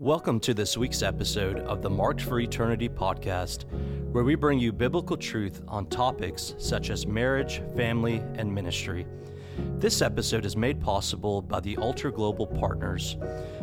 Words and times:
Welcome 0.00 0.40
to 0.40 0.54
this 0.54 0.76
week's 0.76 1.02
episode 1.04 1.60
of 1.60 1.80
the 1.80 1.88
Marked 1.88 2.22
for 2.22 2.40
Eternity 2.40 2.88
podcast, 2.88 3.62
where 4.10 4.24
we 4.24 4.34
bring 4.34 4.58
you 4.58 4.72
biblical 4.72 5.16
truth 5.16 5.62
on 5.68 5.86
topics 5.86 6.56
such 6.58 6.90
as 6.90 7.06
marriage, 7.06 7.62
family, 7.76 8.16
and 8.34 8.52
ministry. 8.52 9.06
This 9.78 10.02
episode 10.02 10.44
is 10.44 10.56
made 10.56 10.80
possible 10.80 11.40
by 11.40 11.60
the 11.60 11.76
Altar 11.76 12.10
Global 12.10 12.44
Partners. 12.44 13.16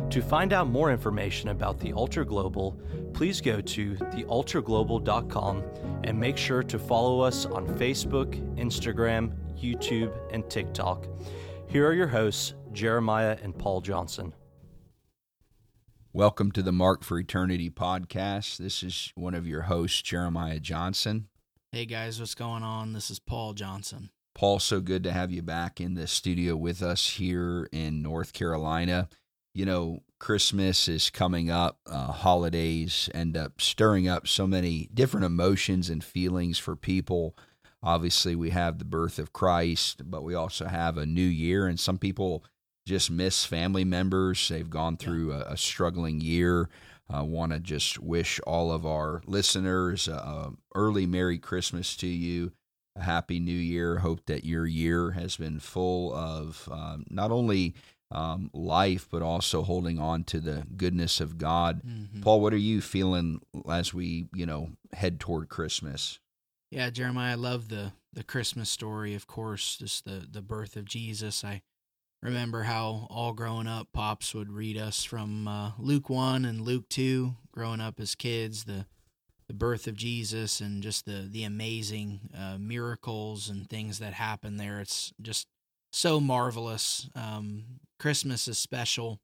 To 0.08 0.22
find 0.22 0.54
out 0.54 0.68
more 0.68 0.90
information 0.90 1.50
about 1.50 1.78
the 1.78 1.92
Altar 1.92 2.24
Global, 2.24 2.80
please 3.12 3.42
go 3.42 3.60
to 3.60 3.94
thealtarglobal.com 3.96 5.62
and 6.04 6.18
make 6.18 6.38
sure 6.38 6.62
to 6.62 6.78
follow 6.78 7.20
us 7.20 7.44
on 7.44 7.66
Facebook, 7.76 8.40
Instagram, 8.56 9.34
YouTube, 9.60 10.16
and 10.32 10.48
TikTok. 10.48 11.06
Here 11.66 11.86
are 11.86 11.92
your 11.92 12.08
hosts, 12.08 12.54
Jeremiah 12.72 13.36
and 13.42 13.56
Paul 13.56 13.82
Johnson. 13.82 14.32
Welcome 16.14 16.52
to 16.52 16.62
the 16.62 16.72
Mark 16.72 17.04
for 17.04 17.18
Eternity 17.18 17.70
podcast. 17.70 18.58
This 18.58 18.82
is 18.82 19.14
one 19.14 19.34
of 19.34 19.46
your 19.46 19.62
hosts, 19.62 20.02
Jeremiah 20.02 20.60
Johnson. 20.60 21.28
Hey 21.70 21.86
guys, 21.86 22.20
what's 22.20 22.34
going 22.34 22.62
on? 22.62 22.92
This 22.92 23.10
is 23.10 23.18
Paul 23.18 23.54
Johnson. 23.54 24.10
Paul, 24.34 24.58
so 24.58 24.80
good 24.80 25.04
to 25.04 25.12
have 25.12 25.30
you 25.30 25.40
back 25.40 25.80
in 25.80 25.94
the 25.94 26.06
studio 26.06 26.54
with 26.54 26.82
us 26.82 27.12
here 27.12 27.66
in 27.72 28.02
North 28.02 28.34
Carolina. 28.34 29.08
You 29.54 29.64
know, 29.64 30.02
Christmas 30.18 30.86
is 30.86 31.08
coming 31.08 31.48
up, 31.48 31.78
uh, 31.86 32.12
holidays 32.12 33.08
end 33.14 33.34
up 33.34 33.62
stirring 33.62 34.06
up 34.06 34.28
so 34.28 34.46
many 34.46 34.90
different 34.92 35.24
emotions 35.24 35.88
and 35.88 36.04
feelings 36.04 36.58
for 36.58 36.76
people. 36.76 37.34
Obviously, 37.82 38.36
we 38.36 38.50
have 38.50 38.78
the 38.78 38.84
birth 38.84 39.18
of 39.18 39.32
Christ, 39.32 40.02
but 40.10 40.24
we 40.24 40.34
also 40.34 40.66
have 40.66 40.98
a 40.98 41.06
new 41.06 41.22
year, 41.22 41.66
and 41.66 41.80
some 41.80 41.96
people 41.96 42.44
just 42.86 43.10
miss 43.10 43.44
family 43.44 43.84
members. 43.84 44.48
They've 44.48 44.68
gone 44.68 44.96
through 44.96 45.32
a, 45.32 45.40
a 45.40 45.56
struggling 45.56 46.20
year. 46.20 46.68
I 47.10 47.18
uh, 47.18 47.24
want 47.24 47.52
to 47.52 47.58
just 47.58 47.98
wish 47.98 48.40
all 48.40 48.72
of 48.72 48.86
our 48.86 49.22
listeners 49.26 50.08
a 50.08 50.52
early 50.74 51.06
Merry 51.06 51.38
Christmas 51.38 51.96
to 51.96 52.06
you 52.06 52.52
a 52.96 53.02
happy 53.02 53.38
new 53.38 53.52
year. 53.52 53.98
Hope 53.98 54.26
that 54.26 54.44
your 54.44 54.66
year 54.66 55.12
has 55.12 55.36
been 55.36 55.58
full 55.58 56.14
of 56.14 56.68
um, 56.70 57.04
not 57.10 57.30
only 57.30 57.74
um, 58.10 58.50
life, 58.52 59.08
but 59.10 59.22
also 59.22 59.62
holding 59.62 59.98
on 59.98 60.24
to 60.24 60.40
the 60.40 60.66
goodness 60.76 61.20
of 61.20 61.38
God. 61.38 61.82
Mm-hmm. 61.82 62.20
Paul, 62.20 62.40
what 62.40 62.52
are 62.52 62.58
you 62.58 62.80
feeling 62.80 63.40
as 63.70 63.94
we, 63.94 64.28
you 64.34 64.44
know, 64.44 64.70
head 64.92 65.18
toward 65.18 65.48
Christmas? 65.48 66.18
Yeah, 66.70 66.90
Jeremiah, 66.90 67.32
I 67.32 67.36
love 67.36 67.68
the 67.68 67.92
the 68.14 68.24
Christmas 68.24 68.68
story. 68.68 69.14
Of 69.14 69.26
course, 69.26 69.76
just 69.76 70.04
the 70.04 70.26
the 70.30 70.42
birth 70.42 70.76
of 70.76 70.84
Jesus. 70.84 71.44
I 71.44 71.62
remember 72.22 72.62
how 72.62 73.06
all 73.10 73.32
growing 73.32 73.66
up, 73.66 73.88
pops 73.92 74.34
would 74.34 74.52
read 74.52 74.78
us 74.78 75.04
from 75.04 75.48
uh, 75.48 75.72
Luke 75.78 76.08
one 76.08 76.44
and 76.44 76.62
Luke 76.62 76.88
two. 76.88 77.34
Growing 77.52 77.80
up 77.80 78.00
as 78.00 78.14
kids, 78.14 78.64
the 78.64 78.86
the 79.48 79.54
birth 79.54 79.86
of 79.86 79.96
Jesus 79.96 80.60
and 80.60 80.82
just 80.82 81.04
the 81.04 81.28
the 81.28 81.44
amazing 81.44 82.30
uh, 82.38 82.56
miracles 82.58 83.48
and 83.48 83.68
things 83.68 83.98
that 83.98 84.14
happen 84.14 84.56
there. 84.56 84.80
It's 84.80 85.12
just 85.20 85.48
so 85.92 86.20
marvelous. 86.20 87.10
Um, 87.14 87.64
Christmas 87.98 88.48
is 88.48 88.58
special 88.58 89.20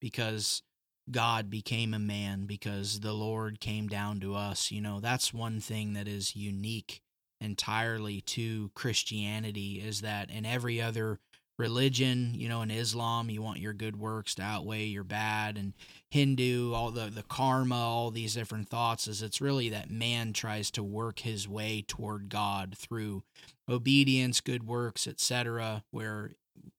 because 0.00 0.62
God 1.10 1.48
became 1.48 1.94
a 1.94 1.98
man 1.98 2.44
because 2.46 3.00
the 3.00 3.12
Lord 3.12 3.60
came 3.60 3.88
down 3.88 4.20
to 4.20 4.34
us. 4.34 4.70
You 4.70 4.80
know, 4.80 5.00
that's 5.00 5.32
one 5.32 5.60
thing 5.60 5.94
that 5.94 6.06
is 6.06 6.36
unique 6.36 7.00
entirely 7.40 8.20
to 8.20 8.70
Christianity 8.74 9.82
is 9.84 10.00
that 10.02 10.30
in 10.30 10.46
every 10.46 10.80
other 10.80 11.18
religion, 11.58 12.32
you 12.34 12.48
know, 12.48 12.62
in 12.62 12.70
Islam, 12.70 13.30
you 13.30 13.42
want 13.42 13.60
your 13.60 13.72
good 13.72 13.96
works 13.96 14.34
to 14.36 14.42
outweigh 14.42 14.84
your 14.84 15.04
bad, 15.04 15.56
and 15.56 15.74
Hindu, 16.10 16.72
all 16.72 16.90
the 16.90 17.06
the 17.06 17.22
karma, 17.22 17.76
all 17.76 18.10
these 18.10 18.34
different 18.34 18.68
thoughts 18.68 19.06
is 19.08 19.22
it's 19.22 19.40
really 19.40 19.68
that 19.70 19.90
man 19.90 20.32
tries 20.32 20.70
to 20.72 20.82
work 20.82 21.20
his 21.20 21.48
way 21.48 21.84
toward 21.86 22.28
God 22.28 22.76
through 22.76 23.22
obedience, 23.68 24.40
good 24.40 24.66
works, 24.66 25.06
etc., 25.06 25.84
where 25.90 26.32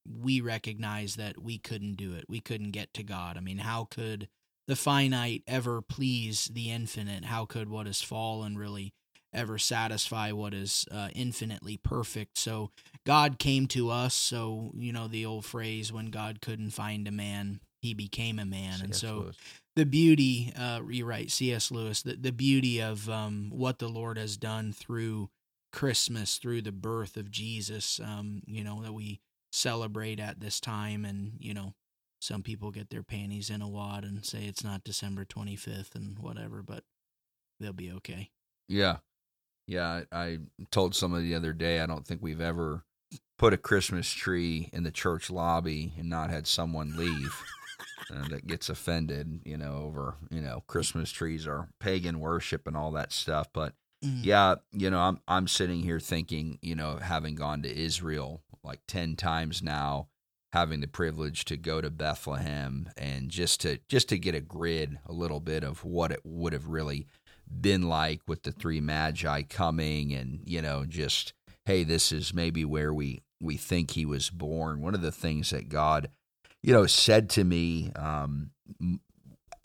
we 0.06 0.42
recognize 0.42 1.16
that 1.16 1.42
we 1.42 1.58
couldn't 1.58 1.96
do 1.96 2.14
it. 2.14 2.26
We 2.28 2.40
couldn't 2.40 2.72
get 2.72 2.94
to 2.96 3.04
God. 3.04 3.38
I 3.38 3.40
mean, 3.40 3.60
how 3.60 3.86
could 3.90 4.28
the 4.68 4.76
finite 4.76 5.44
ever 5.48 5.82
please 5.82 6.50
the 6.54 6.72
infinite? 6.72 7.26
How 7.26 7.46
could 7.46 7.70
what 7.70 7.88
is 7.88 8.02
fallen 8.02 8.58
really 8.58 8.94
ever 9.34 9.58
satisfy 9.58 10.32
what 10.32 10.54
is 10.54 10.86
uh, 10.92 11.10
infinitely 11.16 11.78
perfect. 11.78 12.38
So 12.38 12.72
God 13.06 13.40
came 13.40 13.68
to 13.68 13.90
us. 13.90 14.14
So, 14.14 14.72
you 14.76 14.94
know, 14.94 15.08
the 15.08 15.26
old 15.26 15.46
phrase, 15.46 15.92
when 15.92 16.08
God 16.08 16.42
couldn't 16.42 16.72
find 16.72 17.08
a 17.08 17.12
man, 17.12 17.60
he 17.82 17.94
became 17.94 18.40
a 18.40 18.46
man. 18.46 18.78
C. 18.78 18.84
and 18.84 18.96
so 18.96 19.16
Lewis. 19.18 19.38
the 19.76 19.86
beauty, 19.86 20.54
uh, 20.58 20.82
you're 20.90 21.28
C.S. 21.28 21.72
Lewis, 21.72 22.02
the, 22.02 22.16
the 22.16 22.32
beauty 22.32 22.82
of 22.82 23.10
um, 23.10 23.52
what 23.54 23.80
the 23.80 23.90
Lord 23.90 24.18
has 24.18 24.38
done 24.38 24.72
through 24.72 25.30
Christmas, 25.72 26.38
through 26.38 26.62
the 26.62 26.72
birth 26.72 27.18
of 27.18 27.32
Jesus, 27.32 28.00
um, 28.02 28.42
you 28.46 28.64
know, 28.64 28.82
that 28.84 28.94
we 28.94 29.20
celebrate 29.52 30.20
at 30.20 30.40
this 30.40 30.60
time. 30.60 31.04
And, 31.04 31.34
you 31.40 31.54
know, 31.54 31.74
some 32.22 32.42
people 32.42 32.72
get 32.72 32.90
their 32.90 33.04
panties 33.04 33.50
in 33.50 33.62
a 33.62 33.68
wad 33.68 34.06
and 34.06 34.26
say 34.26 34.46
it's 34.46 34.64
not 34.64 34.86
December 34.86 35.26
25th 35.26 35.96
and 35.96 36.18
whatever, 36.20 36.64
but 36.64 36.84
they'll 37.60 37.74
be 37.74 37.92
okay. 37.92 38.30
Yeah. 38.70 38.98
Yeah, 39.68 40.02
I 40.12 40.40
told 40.72 40.96
somebody 40.96 41.30
the 41.30 41.36
other 41.36 41.54
day 41.54 41.80
I 41.80 41.86
don't 41.86 42.06
think 42.06 42.22
we've 42.22 42.42
ever 42.42 42.84
put 43.38 43.54
a 43.54 43.58
Christmas 43.58 44.10
tree 44.10 44.70
in 44.74 44.84
the 44.84 44.92
church 44.92 45.30
lobby 45.30 45.94
and 45.98 46.10
not 46.10 46.30
had 46.30 46.48
someone 46.48 46.98
leave 46.98 47.42
uh, 48.14 48.28
that 48.30 48.48
gets 48.48 48.70
offended, 48.70 49.42
you 49.46 49.58
know, 49.58 49.84
over, 49.86 50.16
you 50.30 50.42
know, 50.42 50.64
Christmas 50.68 51.12
trees 51.12 51.48
or 51.48 51.70
pagan 51.80 52.20
worship 52.20 52.68
and 52.68 52.78
all 52.78 52.92
that 52.92 53.12
stuff. 53.12 53.48
But 53.54 53.74
mm. 54.04 54.24
yeah, 54.24 54.56
you 54.72 54.90
know, 54.90 55.00
I'm 55.00 55.20
I'm 55.28 55.48
sitting 55.48 55.82
here 55.82 56.00
thinking, 56.00 56.60
you 56.62 56.76
know, 56.76 56.98
having 56.98 57.36
gone 57.36 57.62
to 57.64 57.78
Israel 57.78 58.42
like 58.64 58.82
10 58.88 59.16
times 59.16 59.62
now, 59.62 60.08
having 60.54 60.80
the 60.80 60.88
privilege 60.88 61.46
to 61.46 61.58
go 61.58 61.82
to 61.82 61.90
Bethlehem 61.90 62.90
and 62.98 63.30
just 63.30 63.62
to 63.62 63.80
just 63.90 64.10
to 64.10 64.18
get 64.18 64.36
a 64.36 64.42
grid 64.42 65.00
a 65.06 65.12
little 65.14 65.40
bit 65.40 65.64
of 65.64 65.84
what 65.84 66.12
it 66.12 66.22
would 66.24 66.54
have 66.54 66.68
really 66.68 67.08
been 67.62 67.84
like 67.84 68.22
with 68.28 68.44
the 68.44 68.52
three 68.52 68.82
magi 68.82 69.42
coming 69.44 70.14
and 70.14 70.42
you 70.46 70.62
know 70.62 70.86
just 70.86 71.34
hey 71.66 71.84
this 71.84 72.12
is 72.12 72.34
maybe 72.34 72.66
where 72.66 72.94
we 72.94 73.22
we 73.42 73.58
think 73.58 73.92
he 73.92 74.06
was 74.06 74.30
born 74.30 74.82
one 74.82 74.96
of 74.96 75.02
the 75.02 75.12
things 75.12 75.50
that 75.52 75.70
god 75.70 76.10
you 76.62 76.74
know 76.74 76.86
said 76.86 77.30
to 77.30 77.44
me 77.44 77.92
um, 77.96 78.52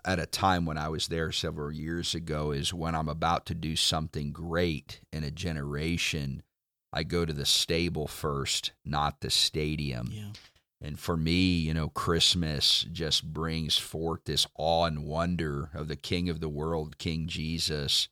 at 0.05 0.19
a 0.19 0.27
time 0.27 0.65
when 0.65 0.79
i 0.79 0.89
was 0.89 1.09
there 1.09 1.33
several 1.33 1.73
years 1.73 2.15
ago 2.15 2.51
is 2.51 2.75
when 2.75 2.95
i'm 2.95 3.09
about 3.09 3.47
to 3.47 3.55
do 3.55 3.75
something 3.77 4.33
great 4.33 5.01
in 5.13 5.25
a 5.25 5.31
generation 5.31 6.43
i 6.93 7.03
go 7.03 7.25
to 7.25 7.33
the 7.33 7.47
stable 7.47 8.07
first 8.07 8.73
not 8.85 9.21
the 9.21 9.31
stadium 9.31 10.11
yeah. 10.13 10.31
And 10.81 10.99
for 10.99 11.17
me, 11.17 11.57
you 11.57 11.75
know, 11.75 11.89
Christmas 11.89 12.87
just 12.93 13.33
brings 13.33 13.77
forth 13.77 14.25
this 14.25 14.47
awe 14.57 14.85
and 14.85 15.05
wonder 15.05 15.71
of 15.75 15.89
the 15.89 15.97
King 15.97 16.29
of 16.29 16.41
the 16.41 16.49
world, 16.49 16.99
King 16.99 17.27
Jesus, 17.27 18.09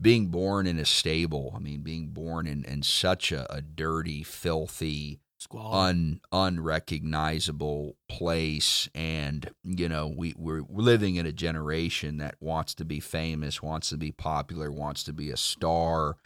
being 0.00 0.26
born 0.26 0.66
in 0.66 0.78
a 0.78 0.84
stable. 0.84 1.52
I 1.56 1.58
mean, 1.58 1.80
being 1.80 2.08
born 2.08 2.46
in, 2.46 2.64
in 2.64 2.82
such 2.82 3.32
a, 3.32 3.50
a 3.52 3.62
dirty, 3.62 4.22
filthy, 4.22 5.20
un 5.54 6.20
unrecognizable 6.30 7.96
place. 8.08 8.88
And, 8.94 9.50
you 9.64 9.88
know, 9.88 10.12
we, 10.14 10.34
we're 10.36 10.64
living 10.68 11.16
in 11.16 11.26
a 11.26 11.32
generation 11.32 12.18
that 12.18 12.36
wants 12.40 12.74
to 12.74 12.84
be 12.84 13.00
famous, 13.00 13.62
wants 13.62 13.88
to 13.88 13.96
be 13.96 14.12
popular, 14.12 14.70
wants 14.70 15.02
to 15.04 15.12
be 15.12 15.30
a 15.30 15.36
star 15.36 16.16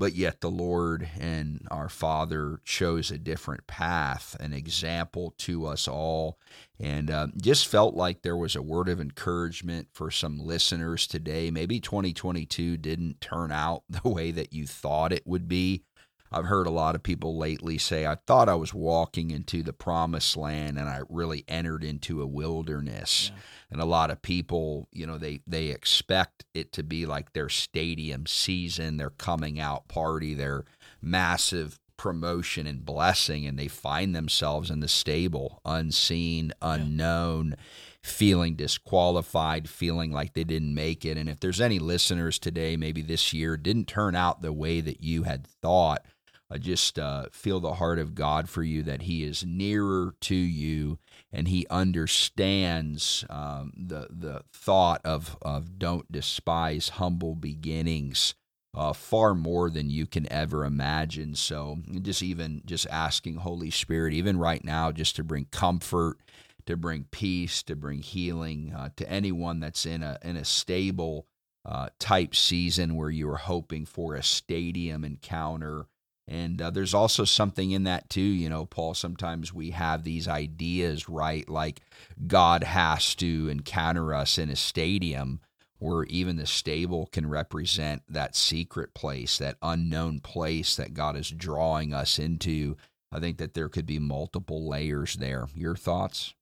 but 0.00 0.14
yet 0.14 0.40
the 0.40 0.50
Lord 0.50 1.10
and 1.20 1.68
our 1.70 1.90
Father 1.90 2.60
chose 2.64 3.10
a 3.10 3.18
different 3.18 3.66
path, 3.66 4.34
an 4.40 4.54
example 4.54 5.34
to 5.40 5.66
us 5.66 5.86
all, 5.86 6.38
and 6.78 7.10
uh, 7.10 7.26
just 7.36 7.68
felt 7.68 7.94
like 7.94 8.22
there 8.22 8.36
was 8.36 8.56
a 8.56 8.62
word 8.62 8.88
of 8.88 8.98
encouragement 8.98 9.88
for 9.92 10.10
some 10.10 10.38
listeners 10.38 11.06
today. 11.06 11.50
Maybe 11.50 11.80
2022 11.80 12.78
didn't 12.78 13.20
turn 13.20 13.52
out 13.52 13.82
the 13.90 14.08
way 14.08 14.30
that 14.30 14.54
you 14.54 14.66
thought 14.66 15.12
it 15.12 15.26
would 15.26 15.46
be. 15.46 15.84
I've 16.32 16.44
heard 16.44 16.66
a 16.66 16.70
lot 16.70 16.94
of 16.94 17.02
people 17.02 17.36
lately 17.36 17.76
say, 17.76 18.06
I 18.06 18.14
thought 18.14 18.48
I 18.48 18.54
was 18.54 18.72
walking 18.72 19.30
into 19.30 19.62
the 19.62 19.72
promised 19.72 20.36
land 20.36 20.78
and 20.78 20.88
I 20.88 21.00
really 21.08 21.44
entered 21.48 21.82
into 21.82 22.22
a 22.22 22.26
wilderness. 22.26 23.32
Yeah. 23.34 23.40
And 23.72 23.80
a 23.80 23.86
lot 23.86 24.10
of 24.10 24.22
people, 24.22 24.88
you 24.92 25.06
know, 25.06 25.18
they, 25.18 25.40
they 25.46 25.68
expect 25.68 26.44
it 26.54 26.72
to 26.72 26.82
be 26.82 27.04
like 27.04 27.32
their 27.32 27.48
stadium 27.48 28.26
season, 28.26 28.96
their 28.96 29.10
coming 29.10 29.58
out 29.58 29.88
party, 29.88 30.34
their 30.34 30.64
massive 31.02 31.80
promotion 31.96 32.66
and 32.66 32.84
blessing. 32.84 33.44
And 33.44 33.58
they 33.58 33.68
find 33.68 34.14
themselves 34.14 34.70
in 34.70 34.80
the 34.80 34.88
stable, 34.88 35.60
unseen, 35.64 36.52
unknown. 36.62 37.56
Yeah 37.58 37.64
feeling 38.02 38.54
disqualified, 38.54 39.68
feeling 39.68 40.10
like 40.10 40.32
they 40.32 40.44
didn't 40.44 40.74
make 40.74 41.04
it. 41.04 41.16
And 41.16 41.28
if 41.28 41.40
there's 41.40 41.60
any 41.60 41.78
listeners 41.78 42.38
today, 42.38 42.76
maybe 42.76 43.02
this 43.02 43.32
year 43.32 43.56
didn't 43.56 43.88
turn 43.88 44.14
out 44.14 44.42
the 44.42 44.52
way 44.52 44.80
that 44.80 45.02
you 45.02 45.24
had 45.24 45.46
thought, 45.46 46.04
I 46.50 46.58
just 46.58 46.98
uh, 46.98 47.26
feel 47.32 47.60
the 47.60 47.74
heart 47.74 47.98
of 47.98 48.14
God 48.14 48.48
for 48.48 48.62
you 48.62 48.82
that 48.84 49.02
He 49.02 49.24
is 49.24 49.44
nearer 49.44 50.14
to 50.22 50.34
you 50.34 50.98
and 51.32 51.48
he 51.48 51.66
understands 51.70 53.24
um, 53.30 53.72
the 53.76 54.08
the 54.10 54.42
thought 54.52 55.00
of 55.04 55.36
of 55.42 55.78
don't 55.78 56.10
despise 56.10 56.90
humble 56.90 57.34
beginnings 57.34 58.34
uh, 58.74 58.92
far 58.92 59.34
more 59.34 59.70
than 59.70 59.90
you 59.90 60.06
can 60.06 60.30
ever 60.32 60.64
imagine. 60.64 61.34
So 61.34 61.78
just 62.02 62.22
even 62.22 62.62
just 62.64 62.86
asking 62.88 63.36
Holy 63.36 63.70
Spirit, 63.70 64.12
even 64.14 64.38
right 64.38 64.64
now, 64.64 64.92
just 64.92 65.16
to 65.16 65.24
bring 65.24 65.46
comfort, 65.46 66.18
to 66.66 66.76
bring 66.76 67.06
peace, 67.10 67.62
to 67.64 67.76
bring 67.76 68.02
healing 68.02 68.72
uh, 68.76 68.90
to 68.96 69.08
anyone 69.08 69.60
that's 69.60 69.86
in 69.86 70.02
a 70.02 70.18
in 70.22 70.36
a 70.36 70.44
stable 70.44 71.26
uh, 71.64 71.90
type 71.98 72.34
season 72.34 72.96
where 72.96 73.10
you 73.10 73.28
are 73.30 73.36
hoping 73.36 73.86
for 73.86 74.14
a 74.14 74.22
stadium 74.22 75.04
encounter. 75.04 75.86
And 76.30 76.62
uh, 76.62 76.70
there's 76.70 76.94
also 76.94 77.24
something 77.24 77.72
in 77.72 77.82
that 77.84 78.08
too, 78.08 78.20
you 78.20 78.48
know, 78.48 78.64
Paul. 78.64 78.94
Sometimes 78.94 79.52
we 79.52 79.70
have 79.70 80.04
these 80.04 80.28
ideas, 80.28 81.08
right? 81.08 81.48
Like 81.48 81.80
God 82.28 82.62
has 82.62 83.16
to 83.16 83.48
encounter 83.48 84.14
us 84.14 84.38
in 84.38 84.48
a 84.48 84.56
stadium 84.56 85.40
where 85.80 86.04
even 86.04 86.36
the 86.36 86.46
stable 86.46 87.06
can 87.06 87.28
represent 87.28 88.02
that 88.08 88.36
secret 88.36 88.94
place, 88.94 89.38
that 89.38 89.56
unknown 89.60 90.20
place 90.20 90.76
that 90.76 90.94
God 90.94 91.16
is 91.16 91.30
drawing 91.30 91.92
us 91.92 92.18
into. 92.18 92.76
I 93.10 93.18
think 93.18 93.38
that 93.38 93.54
there 93.54 93.68
could 93.68 93.86
be 93.86 93.98
multiple 93.98 94.68
layers 94.68 95.16
there. 95.16 95.48
Your 95.52 95.74
thoughts? 95.74 96.34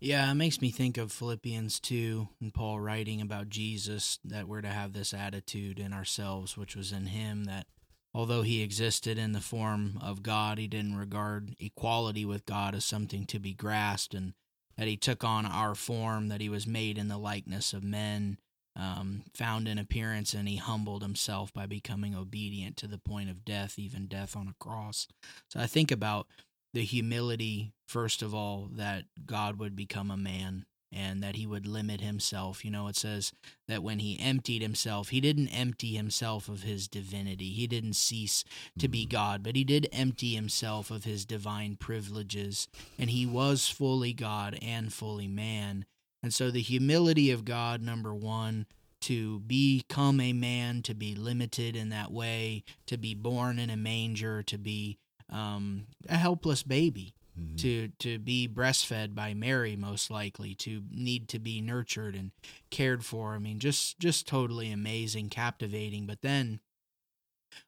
Yeah, 0.00 0.28
it 0.30 0.34
makes 0.34 0.60
me 0.60 0.70
think 0.70 0.96
of 0.96 1.12
Philippians 1.12 1.78
2 1.78 2.28
and 2.40 2.54
Paul 2.54 2.80
writing 2.80 3.20
about 3.20 3.50
Jesus 3.50 4.18
that 4.24 4.48
we're 4.48 4.62
to 4.62 4.68
have 4.68 4.92
this 4.92 5.14
attitude 5.14 5.78
in 5.78 5.92
ourselves, 5.92 6.56
which 6.56 6.74
was 6.74 6.90
in 6.90 7.06
him, 7.06 7.44
that 7.44 7.66
although 8.14 8.42
he 8.42 8.62
existed 8.62 9.18
in 9.18 9.32
the 9.32 9.40
form 9.40 9.98
of 10.02 10.22
God, 10.22 10.58
he 10.58 10.66
didn't 10.66 10.96
regard 10.96 11.54
equality 11.58 12.24
with 12.24 12.46
God 12.46 12.74
as 12.74 12.84
something 12.84 13.26
to 13.26 13.38
be 13.38 13.54
grasped, 13.54 14.14
and 14.14 14.34
that 14.76 14.88
he 14.88 14.96
took 14.96 15.24
on 15.24 15.46
our 15.46 15.74
form, 15.74 16.28
that 16.28 16.40
he 16.40 16.48
was 16.48 16.66
made 16.66 16.98
in 16.98 17.08
the 17.08 17.18
likeness 17.18 17.72
of 17.72 17.84
men, 17.84 18.38
um, 18.76 19.24
found 19.34 19.68
in 19.68 19.78
appearance, 19.78 20.32
and 20.32 20.48
he 20.48 20.56
humbled 20.56 21.02
himself 21.02 21.52
by 21.52 21.66
becoming 21.66 22.14
obedient 22.14 22.76
to 22.78 22.86
the 22.86 22.98
point 22.98 23.28
of 23.28 23.44
death, 23.44 23.78
even 23.78 24.06
death 24.06 24.36
on 24.36 24.48
a 24.48 24.54
cross. 24.64 25.06
So 25.48 25.60
I 25.60 25.66
think 25.66 25.90
about 25.90 26.26
the 26.72 26.84
humility, 26.84 27.72
first 27.88 28.22
of 28.22 28.34
all, 28.34 28.68
that 28.72 29.04
God 29.26 29.58
would 29.58 29.74
become 29.74 30.10
a 30.10 30.16
man 30.16 30.66
and 30.92 31.22
that 31.22 31.36
he 31.36 31.46
would 31.46 31.66
limit 31.66 32.00
himself. 32.00 32.64
You 32.64 32.70
know, 32.70 32.88
it 32.88 32.96
says 32.96 33.32
that 33.68 33.82
when 33.82 34.00
he 34.00 34.18
emptied 34.20 34.62
himself, 34.62 35.10
he 35.10 35.20
didn't 35.20 35.48
empty 35.48 35.94
himself 35.94 36.48
of 36.48 36.62
his 36.62 36.88
divinity. 36.88 37.50
He 37.50 37.66
didn't 37.66 37.94
cease 37.94 38.44
to 38.78 38.88
be 38.88 39.02
mm-hmm. 39.02 39.10
God, 39.10 39.42
but 39.42 39.56
he 39.56 39.64
did 39.64 39.88
empty 39.92 40.34
himself 40.34 40.90
of 40.90 41.04
his 41.04 41.24
divine 41.24 41.76
privileges. 41.76 42.68
And 42.98 43.10
he 43.10 43.26
was 43.26 43.68
fully 43.68 44.12
God 44.12 44.58
and 44.60 44.92
fully 44.92 45.28
man. 45.28 45.84
And 46.22 46.34
so 46.34 46.50
the 46.50 46.60
humility 46.60 47.30
of 47.30 47.44
God, 47.44 47.82
number 47.82 48.14
one, 48.14 48.66
to 49.02 49.40
become 49.40 50.20
a 50.20 50.32
man, 50.32 50.82
to 50.82 50.94
be 50.94 51.14
limited 51.14 51.74
in 51.74 51.88
that 51.88 52.12
way, 52.12 52.64
to 52.86 52.98
be 52.98 53.14
born 53.14 53.58
in 53.58 53.70
a 53.70 53.76
manger, 53.76 54.42
to 54.42 54.58
be 54.58 54.98
um, 55.30 55.86
a 56.08 56.16
helpless 56.16 56.62
baby, 56.62 57.14
mm-hmm. 57.38 57.56
to 57.56 57.88
to 57.98 58.18
be 58.18 58.48
breastfed 58.48 59.14
by 59.14 59.34
Mary, 59.34 59.76
most 59.76 60.10
likely, 60.10 60.54
to 60.56 60.82
need 60.90 61.28
to 61.28 61.38
be 61.38 61.60
nurtured 61.60 62.14
and 62.14 62.32
cared 62.70 63.04
for. 63.04 63.34
I 63.34 63.38
mean, 63.38 63.58
just 63.58 63.98
just 63.98 64.26
totally 64.26 64.70
amazing, 64.70 65.28
captivating. 65.28 66.06
But 66.06 66.22
then, 66.22 66.60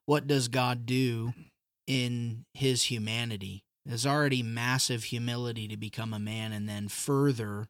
what 0.05 0.27
does 0.27 0.47
God 0.47 0.85
do 0.85 1.33
in 1.87 2.45
His 2.53 2.83
humanity? 2.83 3.63
There's 3.85 4.05
already 4.05 4.43
massive 4.43 5.05
humility 5.05 5.67
to 5.67 5.77
become 5.77 6.13
a 6.13 6.19
man, 6.19 6.53
and 6.53 6.69
then 6.69 6.87
further 6.87 7.67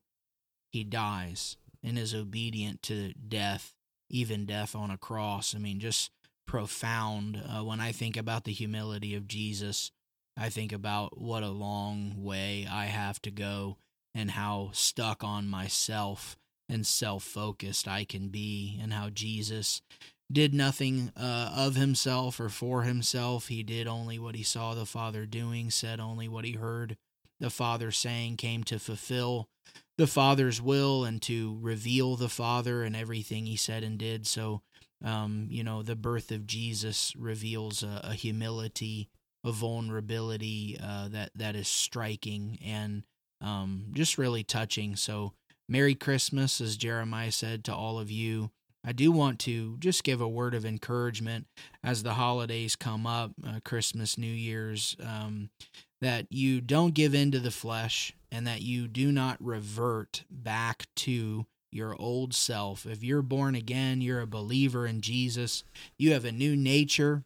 he 0.72 0.84
dies 0.84 1.58
and 1.84 1.98
is 1.98 2.14
obedient 2.14 2.82
to 2.84 3.14
death, 3.14 3.74
even 4.10 4.46
death 4.46 4.76
on 4.76 4.92
a 4.92 4.98
cross. 4.98 5.56
I 5.56 5.60
mean, 5.60 5.80
just 5.80 6.12
profound. 6.46 7.38
Uh, 7.38 7.64
when 7.64 7.80
I 7.80 7.92
think 7.92 8.16
about 8.16 8.44
the 8.44 8.54
humility 8.54 9.16
of 9.16 9.28
Jesus, 9.28 9.92
I 10.38 10.50
think 10.50 10.72
about 10.72 11.22
what 11.22 11.44
a 11.44 11.50
long 11.50 12.24
way 12.24 12.68
I 12.70 12.86
have 12.86 13.22
to 13.24 13.32
go 13.32 13.78
and 14.16 14.32
how 14.32 14.72
stuck 14.74 15.24
on 15.24 15.48
myself 15.48 16.38
and 16.70 16.86
self 16.86 17.24
focused 17.24 17.88
I 17.88 18.06
can 18.06 18.30
be, 18.30 18.80
and 18.82 18.94
how 18.94 19.10
Jesus 19.10 19.82
did 20.32 20.54
nothing 20.54 21.12
uh, 21.16 21.54
of 21.56 21.76
himself 21.76 22.40
or 22.40 22.50
for 22.50 22.84
himself. 22.84 23.48
He 23.48 23.64
did 23.64 23.88
only 23.88 24.18
what 24.18 24.36
he 24.36 24.44
saw 24.44 24.74
the 24.74 24.86
Father 24.86 25.26
doing, 25.26 25.70
said 25.70 26.00
only 26.00 26.28
what 26.28 26.46
he 26.46 26.54
heard 26.54 26.98
the 27.40 27.50
Father 27.50 27.92
saying, 27.92 28.38
came 28.38 28.64
to 28.64 28.80
fulfill 28.80 29.50
the 29.98 30.08
Father's 30.08 30.62
will 30.62 31.04
and 31.04 31.22
to 31.24 31.58
reveal 31.62 32.16
the 32.16 32.30
Father 32.30 32.84
and 32.84 32.96
everything 32.96 33.46
he 33.46 33.56
said 33.58 33.84
and 33.84 33.98
did. 33.98 34.26
So, 34.26 34.62
um, 35.04 35.48
you 35.50 35.64
know, 35.64 35.84
the 35.84 35.96
birth 35.96 36.32
of 36.32 36.48
Jesus 36.48 37.14
reveals 37.16 37.84
a, 37.84 38.02
a 38.04 38.14
humility, 38.14 39.10
a 39.44 39.52
vulnerability 39.52 40.78
uh, 40.82 41.08
that 41.10 41.32
that 41.36 41.56
is 41.56 41.68
striking 41.68 42.60
and 42.66 43.04
um, 43.42 43.88
just 43.94 44.18
really 44.18 44.44
touching. 44.44 44.96
So, 44.96 45.34
Merry 45.68 45.96
Christmas, 45.96 46.62
as 46.62 46.78
Jeremiah 46.78 47.32
said 47.32 47.64
to 47.66 47.76
all 47.76 48.00
of 48.00 48.12
you. 48.12 48.52
I 48.86 48.92
do 48.92 49.14
want 49.14 49.40
to 49.40 49.78
just 49.80 50.04
give 50.04 50.20
a 50.20 50.28
word 50.28 50.54
of 50.54 50.66
encouragement 50.66 51.48
as 51.86 52.04
the 52.04 52.16
holidays 52.16 52.76
come 52.76 53.08
up, 53.08 53.32
uh, 53.48 53.62
Christmas, 53.64 54.18
New 54.18 54.28
Year's, 54.28 54.98
um, 55.02 55.52
that 56.02 56.28
you 56.30 56.60
don't 56.60 56.94
give 56.94 57.16
in 57.16 57.32
to 57.32 57.40
the 57.40 57.50
flesh 57.50 58.14
and 58.30 58.46
that 58.46 58.62
you 58.62 58.90
do 58.90 59.12
not 59.12 59.38
revert 59.40 60.26
back 60.30 60.86
to 60.98 61.46
your 61.72 61.96
old 62.00 62.34
self. 62.34 62.86
If 62.86 63.04
you're 63.04 63.22
born 63.22 63.56
again, 63.56 64.02
you're 64.02 64.22
a 64.22 64.28
believer 64.28 64.86
in 64.86 65.02
Jesus, 65.02 65.64
you 65.98 66.12
have 66.12 66.26
a 66.26 66.32
new 66.32 66.56
nature 66.56 67.24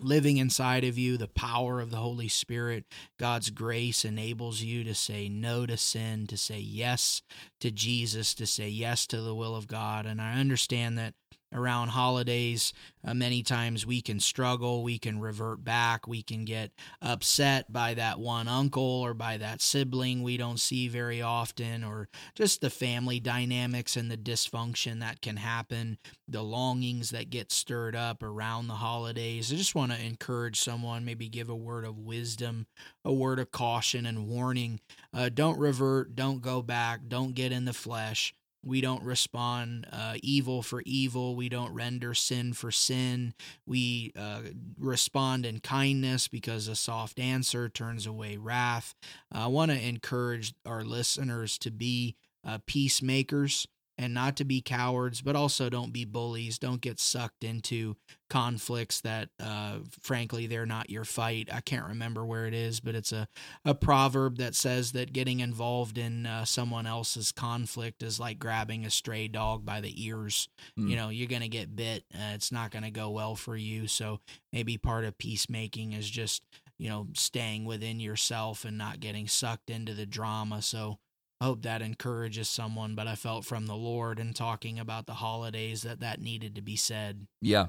living 0.00 0.38
inside 0.38 0.84
of 0.84 0.98
you, 0.98 1.16
the 1.16 1.28
power 1.28 1.80
of 1.80 1.90
the 1.90 1.98
Holy 1.98 2.28
Spirit, 2.28 2.84
God's 3.18 3.50
grace 3.50 4.04
enables 4.04 4.62
you 4.62 4.82
to 4.84 4.94
say 4.94 5.28
no 5.28 5.66
to 5.66 5.76
sin, 5.76 6.26
to 6.28 6.36
say 6.36 6.58
yes 6.58 7.22
to 7.60 7.70
Jesus, 7.70 8.34
to 8.34 8.46
say 8.46 8.68
yes 8.68 9.06
to 9.08 9.20
the 9.20 9.34
will 9.34 9.54
of 9.54 9.66
God. 9.68 10.06
And 10.06 10.20
I 10.20 10.40
understand 10.40 10.98
that 10.98 11.14
around 11.52 11.88
holidays. 11.88 12.72
Uh, 13.04 13.14
many 13.14 13.42
times 13.42 13.86
we 13.86 14.02
can 14.02 14.20
struggle, 14.20 14.82
we 14.82 14.98
can 14.98 15.20
revert 15.20 15.64
back, 15.64 16.06
we 16.06 16.22
can 16.22 16.44
get 16.44 16.70
upset 17.00 17.72
by 17.72 17.94
that 17.94 18.20
one 18.20 18.46
uncle 18.46 18.82
or 18.82 19.14
by 19.14 19.36
that 19.36 19.60
sibling 19.60 20.22
we 20.22 20.36
don't 20.36 20.60
see 20.60 20.86
very 20.86 21.22
often, 21.22 21.82
or 21.82 22.08
just 22.34 22.60
the 22.60 22.70
family 22.70 23.18
dynamics 23.18 23.96
and 23.96 24.10
the 24.10 24.16
dysfunction 24.16 25.00
that 25.00 25.22
can 25.22 25.36
happen, 25.36 25.98
the 26.28 26.42
longings 26.42 27.10
that 27.10 27.30
get 27.30 27.50
stirred 27.50 27.96
up 27.96 28.22
around 28.22 28.68
the 28.68 28.74
holidays. 28.74 29.52
I 29.52 29.56
just 29.56 29.74
want 29.74 29.92
to 29.92 30.04
encourage 30.04 30.60
someone, 30.60 31.04
maybe 31.04 31.28
give 31.28 31.48
a 31.48 31.56
word 31.56 31.84
of 31.84 31.98
wisdom, 31.98 32.66
a 33.04 33.12
word 33.12 33.38
of 33.38 33.50
caution 33.50 34.06
and 34.06 34.28
warning. 34.28 34.80
Uh, 35.14 35.30
don't 35.32 35.58
revert, 35.58 36.14
don't 36.14 36.42
go 36.42 36.62
back, 36.62 37.00
don't 37.08 37.34
get 37.34 37.52
in 37.52 37.64
the 37.64 37.72
flesh. 37.72 38.34
We 38.62 38.80
don't 38.80 39.02
respond 39.02 39.86
uh, 39.90 40.14
evil 40.22 40.62
for 40.62 40.82
evil. 40.84 41.34
We 41.34 41.48
don't 41.48 41.72
render 41.72 42.14
sin 42.14 42.52
for 42.52 42.70
sin. 42.70 43.34
We 43.66 44.12
uh, 44.16 44.42
respond 44.78 45.46
in 45.46 45.60
kindness 45.60 46.28
because 46.28 46.68
a 46.68 46.76
soft 46.76 47.18
answer 47.18 47.68
turns 47.68 48.06
away 48.06 48.36
wrath. 48.36 48.94
I 49.32 49.46
want 49.46 49.70
to 49.70 49.80
encourage 49.80 50.54
our 50.66 50.84
listeners 50.84 51.58
to 51.58 51.70
be 51.70 52.16
uh, 52.46 52.58
peacemakers 52.66 53.66
and 54.00 54.14
not 54.14 54.34
to 54.34 54.44
be 54.46 54.62
cowards, 54.62 55.20
but 55.20 55.36
also 55.36 55.68
don't 55.68 55.92
be 55.92 56.06
bullies. 56.06 56.58
Don't 56.58 56.80
get 56.80 56.98
sucked 56.98 57.44
into 57.44 57.96
conflicts 58.30 59.02
that, 59.02 59.28
uh, 59.38 59.80
frankly, 60.00 60.46
they're 60.46 60.64
not 60.64 60.88
your 60.88 61.04
fight. 61.04 61.50
I 61.52 61.60
can't 61.60 61.86
remember 61.86 62.24
where 62.24 62.46
it 62.46 62.54
is, 62.54 62.80
but 62.80 62.94
it's 62.94 63.12
a, 63.12 63.28
a 63.62 63.74
proverb 63.74 64.38
that 64.38 64.54
says 64.54 64.92
that 64.92 65.12
getting 65.12 65.40
involved 65.40 65.98
in 65.98 66.24
uh, 66.24 66.46
someone 66.46 66.86
else's 66.86 67.30
conflict 67.30 68.02
is 68.02 68.18
like 68.18 68.38
grabbing 68.38 68.86
a 68.86 68.90
stray 68.90 69.28
dog 69.28 69.66
by 69.66 69.82
the 69.82 70.02
ears. 70.02 70.48
Mm. 70.78 70.88
You 70.88 70.96
know, 70.96 71.08
you're 71.10 71.28
going 71.28 71.42
to 71.42 71.48
get 71.48 71.76
bit. 71.76 72.04
Uh, 72.14 72.32
it's 72.32 72.50
not 72.50 72.70
going 72.70 72.84
to 72.84 72.90
go 72.90 73.10
well 73.10 73.36
for 73.36 73.54
you. 73.54 73.86
So 73.86 74.20
maybe 74.50 74.78
part 74.78 75.04
of 75.04 75.18
peacemaking 75.18 75.92
is 75.92 76.08
just, 76.08 76.42
you 76.78 76.88
know, 76.88 77.08
staying 77.12 77.66
within 77.66 78.00
yourself 78.00 78.64
and 78.64 78.78
not 78.78 79.00
getting 79.00 79.28
sucked 79.28 79.68
into 79.68 79.92
the 79.92 80.06
drama. 80.06 80.62
So, 80.62 81.00
I 81.40 81.46
hope 81.46 81.62
that 81.62 81.80
encourages 81.80 82.48
someone, 82.48 82.94
but 82.94 83.06
I 83.06 83.14
felt 83.14 83.46
from 83.46 83.66
the 83.66 83.76
Lord 83.76 84.18
and 84.18 84.36
talking 84.36 84.78
about 84.78 85.06
the 85.06 85.14
holidays 85.14 85.82
that 85.82 86.00
that 86.00 86.20
needed 86.20 86.54
to 86.56 86.60
be 86.62 86.76
said. 86.76 87.26
Yeah. 87.40 87.68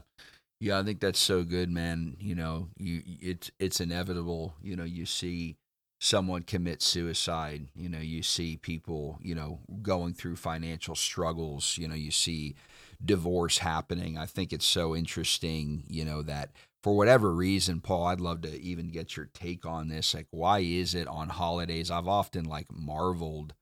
Yeah, 0.59 0.77
I 0.77 0.83
think 0.83 0.99
that's 0.99 1.19
so 1.19 1.43
good, 1.43 1.71
man. 1.71 2.17
You 2.19 2.35
know, 2.35 2.67
you 2.77 3.01
it's 3.21 3.49
it's 3.59 3.81
inevitable, 3.81 4.53
you 4.61 4.75
know, 4.75 4.83
you 4.83 5.07
see 5.07 5.55
someone 5.99 6.43
commit 6.43 6.81
suicide, 6.83 7.67
you 7.75 7.89
know, 7.89 7.99
you 7.99 8.21
see 8.21 8.57
people, 8.57 9.17
you 9.21 9.33
know, 9.33 9.59
going 9.81 10.13
through 10.13 10.35
financial 10.35 10.95
struggles, 10.95 11.77
you 11.79 11.87
know, 11.87 11.95
you 11.95 12.11
see 12.11 12.55
divorce 13.03 13.59
happening. 13.59 14.17
I 14.17 14.27
think 14.27 14.53
it's 14.53 14.65
so 14.65 14.95
interesting, 14.95 15.83
you 15.87 16.05
know, 16.05 16.21
that 16.23 16.51
for 16.83 16.95
whatever 16.95 17.33
reason, 17.33 17.81
Paul, 17.81 18.07
I'd 18.07 18.21
love 18.21 18.41
to 18.41 18.61
even 18.61 18.89
get 18.89 19.15
your 19.15 19.29
take 19.33 19.65
on 19.65 19.87
this. 19.87 20.13
Like, 20.13 20.27
why 20.31 20.59
is 20.59 20.93
it 20.95 21.07
on 21.07 21.29
holidays? 21.29 21.89
I've 21.91 22.07
often 22.07 22.45
like 22.45 22.67
marveled, 22.71 23.53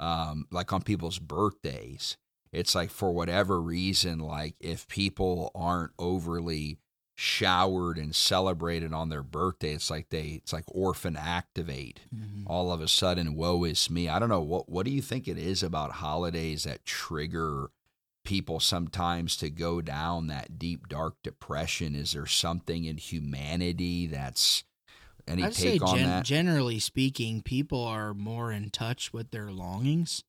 um, 0.00 0.46
like 0.50 0.72
on 0.72 0.82
people's 0.82 1.18
birthdays. 1.18 2.16
It's 2.52 2.74
like 2.74 2.90
for 2.90 3.12
whatever 3.12 3.60
reason, 3.60 4.18
like 4.20 4.54
if 4.60 4.86
people 4.88 5.50
aren't 5.54 5.92
overly 5.98 6.78
showered 7.16 7.96
and 7.98 8.14
celebrated 8.14 8.92
on 8.92 9.08
their 9.08 9.22
birthday, 9.22 9.72
it's 9.72 9.90
like 9.90 10.10
they, 10.10 10.40
it's 10.42 10.52
like 10.52 10.64
orphan 10.68 11.16
activate. 11.16 12.00
Mhm. 12.14 12.44
All 12.46 12.72
of 12.72 12.80
a 12.80 12.88
sudden, 12.88 13.34
woe 13.34 13.64
is 13.64 13.90
me. 13.90 14.08
I 14.08 14.18
don't 14.18 14.28
know 14.28 14.40
what. 14.40 14.68
What 14.68 14.84
do 14.84 14.92
you 14.92 15.02
think 15.02 15.26
it 15.26 15.38
is 15.38 15.62
about 15.62 15.92
holidays 15.92 16.64
that 16.64 16.84
trigger? 16.84 17.70
people 18.24 18.58
sometimes 18.58 19.36
to 19.36 19.50
go 19.50 19.82
down 19.82 20.28
that 20.28 20.58
deep 20.58 20.88
dark 20.88 21.14
depression 21.22 21.94
is 21.94 22.12
there 22.14 22.24
something 22.24 22.86
in 22.86 22.96
humanity 22.96 24.06
that's 24.06 24.64
any 25.26 25.42
I'd 25.42 25.54
say 25.54 25.72
take 25.72 25.82
on 25.82 25.96
gen- 25.96 26.08
that 26.08 26.24
generally 26.24 26.78
speaking, 26.78 27.42
people 27.42 27.82
are 27.84 28.14
more 28.14 28.52
in 28.52 28.70
touch 28.70 29.12
with 29.12 29.30
their 29.30 29.50
longings 29.50 30.22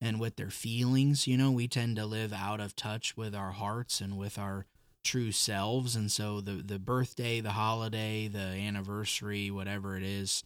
and 0.00 0.20
with 0.20 0.36
their 0.36 0.50
feelings. 0.50 1.26
You 1.26 1.36
know, 1.36 1.50
we 1.50 1.68
tend 1.68 1.96
to 1.96 2.06
live 2.06 2.32
out 2.32 2.60
of 2.60 2.74
touch 2.74 3.16
with 3.16 3.34
our 3.34 3.52
hearts 3.52 4.00
and 4.00 4.16
with 4.18 4.38
our 4.38 4.66
true 5.04 5.32
selves, 5.32 5.96
and 5.96 6.10
so 6.12 6.40
the 6.40 6.62
the 6.64 6.78
birthday, 6.78 7.40
the 7.40 7.52
holiday, 7.52 8.28
the 8.28 8.38
anniversary, 8.38 9.50
whatever 9.50 9.96
it 9.96 10.02
is, 10.02 10.44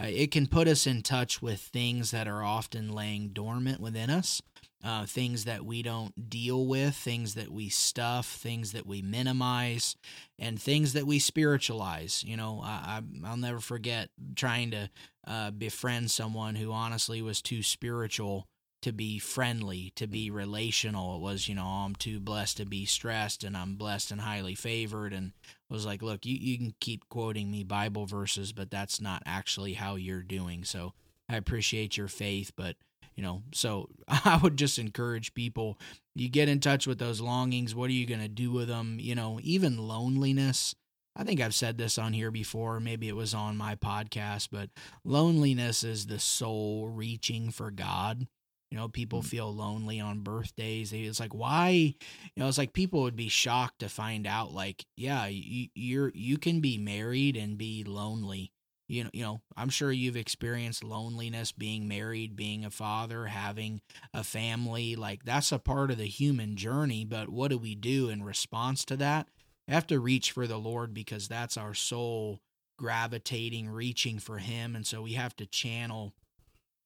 uh, 0.00 0.06
it 0.06 0.30
can 0.30 0.46
put 0.46 0.68
us 0.68 0.86
in 0.86 1.02
touch 1.02 1.42
with 1.42 1.60
things 1.60 2.12
that 2.12 2.28
are 2.28 2.42
often 2.42 2.88
laying 2.92 3.28
dormant 3.30 3.80
within 3.80 4.10
us. 4.10 4.42
Uh, 4.86 5.04
things 5.04 5.46
that 5.46 5.64
we 5.64 5.82
don't 5.82 6.30
deal 6.30 6.64
with, 6.64 6.94
things 6.94 7.34
that 7.34 7.50
we 7.50 7.68
stuff, 7.68 8.24
things 8.24 8.70
that 8.70 8.86
we 8.86 9.02
minimize, 9.02 9.96
and 10.38 10.62
things 10.62 10.92
that 10.92 11.04
we 11.04 11.18
spiritualize. 11.18 12.22
You 12.22 12.36
know, 12.36 12.60
I, 12.62 13.02
I 13.24 13.28
I'll 13.28 13.36
never 13.36 13.58
forget 13.58 14.10
trying 14.36 14.70
to 14.70 14.88
uh, 15.26 15.50
befriend 15.50 16.12
someone 16.12 16.54
who 16.54 16.70
honestly 16.70 17.20
was 17.20 17.42
too 17.42 17.64
spiritual 17.64 18.46
to 18.82 18.92
be 18.92 19.18
friendly, 19.18 19.92
to 19.96 20.06
be 20.06 20.30
relational. 20.30 21.16
It 21.16 21.20
was, 21.20 21.48
you 21.48 21.56
know, 21.56 21.66
oh, 21.66 21.84
I'm 21.86 21.96
too 21.96 22.20
blessed 22.20 22.58
to 22.58 22.64
be 22.64 22.84
stressed, 22.84 23.42
and 23.42 23.56
I'm 23.56 23.74
blessed 23.74 24.12
and 24.12 24.20
highly 24.20 24.54
favored, 24.54 25.12
and 25.12 25.32
was 25.68 25.84
like, 25.84 26.00
look, 26.00 26.24
you 26.24 26.36
you 26.36 26.58
can 26.58 26.74
keep 26.78 27.08
quoting 27.08 27.50
me 27.50 27.64
Bible 27.64 28.06
verses, 28.06 28.52
but 28.52 28.70
that's 28.70 29.00
not 29.00 29.24
actually 29.26 29.74
how 29.74 29.96
you're 29.96 30.22
doing. 30.22 30.62
So 30.62 30.92
I 31.28 31.34
appreciate 31.34 31.96
your 31.96 32.08
faith, 32.08 32.52
but 32.54 32.76
you 33.16 33.22
know? 33.22 33.42
So 33.52 33.88
i 34.08 34.38
would 34.42 34.56
just 34.56 34.78
encourage 34.78 35.34
people 35.34 35.78
you 36.14 36.28
get 36.28 36.48
in 36.48 36.60
touch 36.60 36.86
with 36.86 36.98
those 36.98 37.20
longings 37.20 37.74
what 37.74 37.90
are 37.90 37.94
you 37.94 38.06
going 38.06 38.20
to 38.20 38.28
do 38.28 38.50
with 38.50 38.68
them 38.68 38.98
you 39.00 39.14
know? 39.14 39.40
Even 39.42 39.78
loneliness 39.78 40.74
i 41.16 41.24
think 41.24 41.40
i've 41.40 41.54
said 41.54 41.78
this 41.78 41.98
on 41.98 42.12
here 42.12 42.30
before 42.30 42.78
maybe 42.78 43.08
it 43.08 43.16
was 43.16 43.34
on 43.34 43.56
my 43.56 43.74
podcast 43.74 44.48
but 44.52 44.70
loneliness 45.04 45.82
is 45.82 46.06
the 46.06 46.18
soul 46.18 46.88
reaching 46.88 47.50
for 47.50 47.70
god. 47.70 48.26
You 48.72 48.78
know 48.78 48.88
people 48.88 49.22
mm. 49.22 49.24
feel 49.24 49.54
lonely 49.54 50.00
on 50.00 50.20
birthdays 50.20 50.92
it's 50.92 51.20
like 51.20 51.32
why 51.32 51.68
you 51.68 51.94
know 52.36 52.48
it's 52.48 52.58
like 52.58 52.72
people 52.72 53.02
would 53.02 53.14
be 53.14 53.28
shocked 53.28 53.78
to 53.78 53.88
find 53.88 54.26
out 54.26 54.52
like 54.52 54.84
yeah 54.96 55.26
you, 55.26 55.68
you're 55.74 56.10
you 56.14 56.36
can 56.36 56.60
be 56.60 56.76
married 56.76 57.36
and 57.36 57.56
be 57.56 57.84
lonely 57.84 58.50
you 58.88 59.04
know, 59.04 59.10
you 59.12 59.22
know, 59.22 59.40
I'm 59.56 59.68
sure 59.68 59.90
you've 59.90 60.16
experienced 60.16 60.84
loneliness 60.84 61.52
being 61.52 61.88
married, 61.88 62.36
being 62.36 62.64
a 62.64 62.70
father, 62.70 63.26
having 63.26 63.80
a 64.14 64.22
family. 64.22 64.94
Like 64.96 65.24
that's 65.24 65.52
a 65.52 65.58
part 65.58 65.90
of 65.90 65.98
the 65.98 66.06
human 66.06 66.56
journey. 66.56 67.04
But 67.04 67.28
what 67.28 67.50
do 67.50 67.58
we 67.58 67.74
do 67.74 68.08
in 68.08 68.22
response 68.22 68.84
to 68.86 68.96
that? 68.98 69.28
We 69.66 69.74
have 69.74 69.86
to 69.88 69.98
reach 69.98 70.30
for 70.30 70.46
the 70.46 70.58
Lord 70.58 70.94
because 70.94 71.26
that's 71.26 71.56
our 71.56 71.74
soul 71.74 72.40
gravitating, 72.78 73.68
reaching 73.68 74.18
for 74.18 74.38
Him. 74.38 74.76
And 74.76 74.86
so 74.86 75.02
we 75.02 75.14
have 75.14 75.34
to 75.36 75.46
channel 75.46 76.12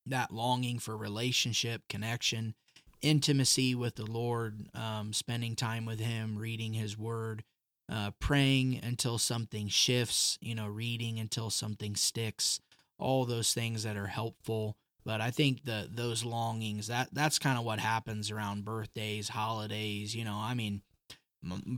that 0.07 0.33
longing 0.33 0.79
for 0.79 0.97
relationship, 0.97 1.83
connection, 1.89 2.55
intimacy 3.03 3.75
with 3.75 3.97
the 3.97 4.11
Lord, 4.11 4.69
um, 4.75 5.13
spending 5.13 5.55
time 5.57 5.85
with 5.85 6.01
Him, 6.01 6.39
reading 6.39 6.73
His 6.73 6.97
Word 6.97 7.45
uh, 7.91 8.13
praying 8.21 8.81
until 8.83 9.19
something 9.19 9.69
shifts, 9.69 10.39
you 10.41 10.55
know, 10.55 10.67
reading 10.67 11.19
until 11.19 11.51
something 11.51 11.97
sticks, 11.97 12.61
all 12.99 13.25
those 13.25 13.53
things 13.53 13.83
that 13.83 13.97
are 13.97 14.07
helpful. 14.07 14.77
But 15.05 15.21
I 15.21 15.31
think 15.31 15.65
the 15.65 15.89
those 15.91 16.25
longings 16.25 16.87
that 16.87 17.09
that's 17.13 17.39
kind 17.39 17.59
of 17.59 17.65
what 17.65 17.81
happens 17.81 18.31
around 18.31 18.65
birthdays, 18.65 19.31
holidays. 19.31 20.15
You 20.15 20.25
know, 20.25 20.37
I 20.37 20.55
mean, 20.55 20.83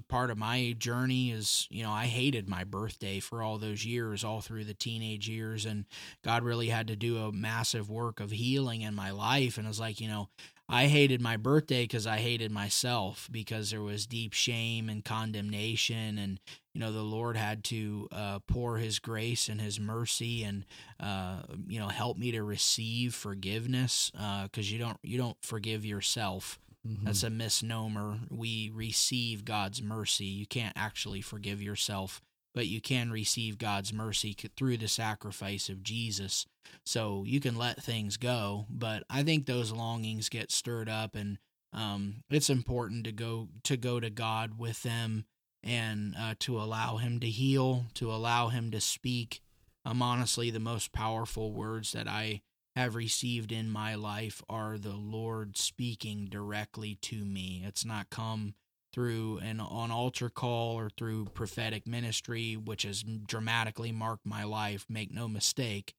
part 0.09 0.31
of 0.31 0.38
my 0.38 0.75
journey 0.78 1.31
is 1.31 1.69
you 1.71 1.83
know 1.83 1.92
I 1.92 2.07
hated 2.07 2.49
my 2.49 2.64
birthday 2.64 3.21
for 3.21 3.42
all 3.42 3.59
those 3.59 3.85
years, 3.85 4.25
all 4.25 4.40
through 4.40 4.64
the 4.64 4.75
teenage 4.75 5.28
years, 5.28 5.64
and 5.64 5.85
God 6.25 6.42
really 6.42 6.69
had 6.69 6.88
to 6.88 6.97
do 6.97 7.19
a 7.19 7.33
massive 7.33 7.88
work 7.90 8.21
of 8.21 8.31
healing 8.31 8.83
in 8.83 8.95
my 8.95 9.11
life. 9.11 9.57
And 9.57 9.66
it 9.66 9.69
was 9.69 9.81
like 9.81 10.00
you 10.00 10.09
know 10.09 10.28
I 10.69 10.87
hated 10.87 11.21
my 11.21 11.37
birthday 11.37 11.83
because 11.83 12.07
I 12.07 12.16
hated 12.16 12.50
myself 12.50 13.28
because 13.31 13.71
there 13.71 13.83
was 13.83 14.07
deep 14.07 14.33
shame 14.33 14.88
and 14.88 15.04
condemnation, 15.04 16.16
and 16.16 16.40
you 16.73 16.81
know 16.81 16.90
the 16.92 17.02
Lord 17.02 17.37
had 17.37 17.62
to 17.64 18.09
uh, 18.11 18.38
pour 18.47 18.78
His 18.78 18.99
grace 18.99 19.49
and 19.50 19.61
His 19.61 19.78
mercy, 19.78 20.45
and 20.45 20.64
uh, 20.99 21.42
you 21.69 21.78
know 21.78 21.88
help 21.88 22.16
me 22.16 22.33
to 22.33 22.42
receive 22.42 23.14
forgiveness 23.14 24.11
because 24.12 24.71
uh, 24.71 24.73
you 24.73 24.78
don't 24.78 24.99
you 25.02 25.19
don't 25.19 25.37
forgive 25.42 25.85
yourself. 25.85 26.59
Mm-hmm. 26.86 27.04
That's 27.04 27.22
a 27.22 27.30
misnomer. 27.30 28.18
We 28.28 28.70
receive 28.74 29.44
God's 29.44 29.82
mercy. 29.82 30.24
You 30.24 30.46
can't 30.46 30.76
actually 30.76 31.20
forgive 31.20 31.62
yourself, 31.62 32.20
but 32.54 32.66
you 32.66 32.80
can 32.80 33.10
receive 33.10 33.58
God's 33.58 33.92
mercy 33.92 34.36
through 34.56 34.78
the 34.78 34.88
sacrifice 34.88 35.68
of 35.68 35.82
Jesus. 35.82 36.46
So 36.84 37.24
you 37.26 37.40
can 37.40 37.56
let 37.56 37.82
things 37.82 38.16
go, 38.16 38.66
but 38.68 39.04
I 39.08 39.22
think 39.22 39.46
those 39.46 39.72
longings 39.72 40.28
get 40.28 40.50
stirred 40.50 40.88
up, 40.88 41.14
and 41.14 41.38
um, 41.72 42.24
it's 42.30 42.50
important 42.50 43.04
to 43.04 43.12
go 43.12 43.48
to 43.64 43.76
go 43.76 44.00
to 44.00 44.10
God 44.10 44.58
with 44.58 44.82
them 44.82 45.24
and 45.62 46.14
uh, 46.18 46.34
to 46.40 46.60
allow 46.60 46.96
Him 46.96 47.20
to 47.20 47.28
heal, 47.28 47.86
to 47.94 48.12
allow 48.12 48.48
Him 48.48 48.70
to 48.72 48.80
speak. 48.80 49.40
Um, 49.84 50.02
honestly, 50.02 50.50
the 50.50 50.60
most 50.60 50.92
powerful 50.92 51.52
words 51.52 51.92
that 51.92 52.08
I 52.08 52.42
have 52.76 52.94
received 52.94 53.52
in 53.52 53.70
my 53.70 53.94
life 53.94 54.42
are 54.48 54.78
the 54.78 54.96
Lord 54.96 55.56
speaking 55.56 56.26
directly 56.26 56.96
to 57.02 57.24
me. 57.24 57.62
It's 57.66 57.84
not 57.84 58.10
come 58.10 58.54
through 58.92 59.38
an 59.38 59.60
on 59.60 59.90
altar 59.90 60.28
call 60.28 60.78
or 60.78 60.90
through 60.90 61.26
prophetic 61.26 61.86
ministry, 61.86 62.56
which 62.56 62.82
has 62.82 63.02
dramatically 63.02 63.92
marked 63.92 64.26
my 64.26 64.44
life. 64.44 64.86
Make 64.88 65.12
no 65.12 65.28
mistake, 65.28 65.94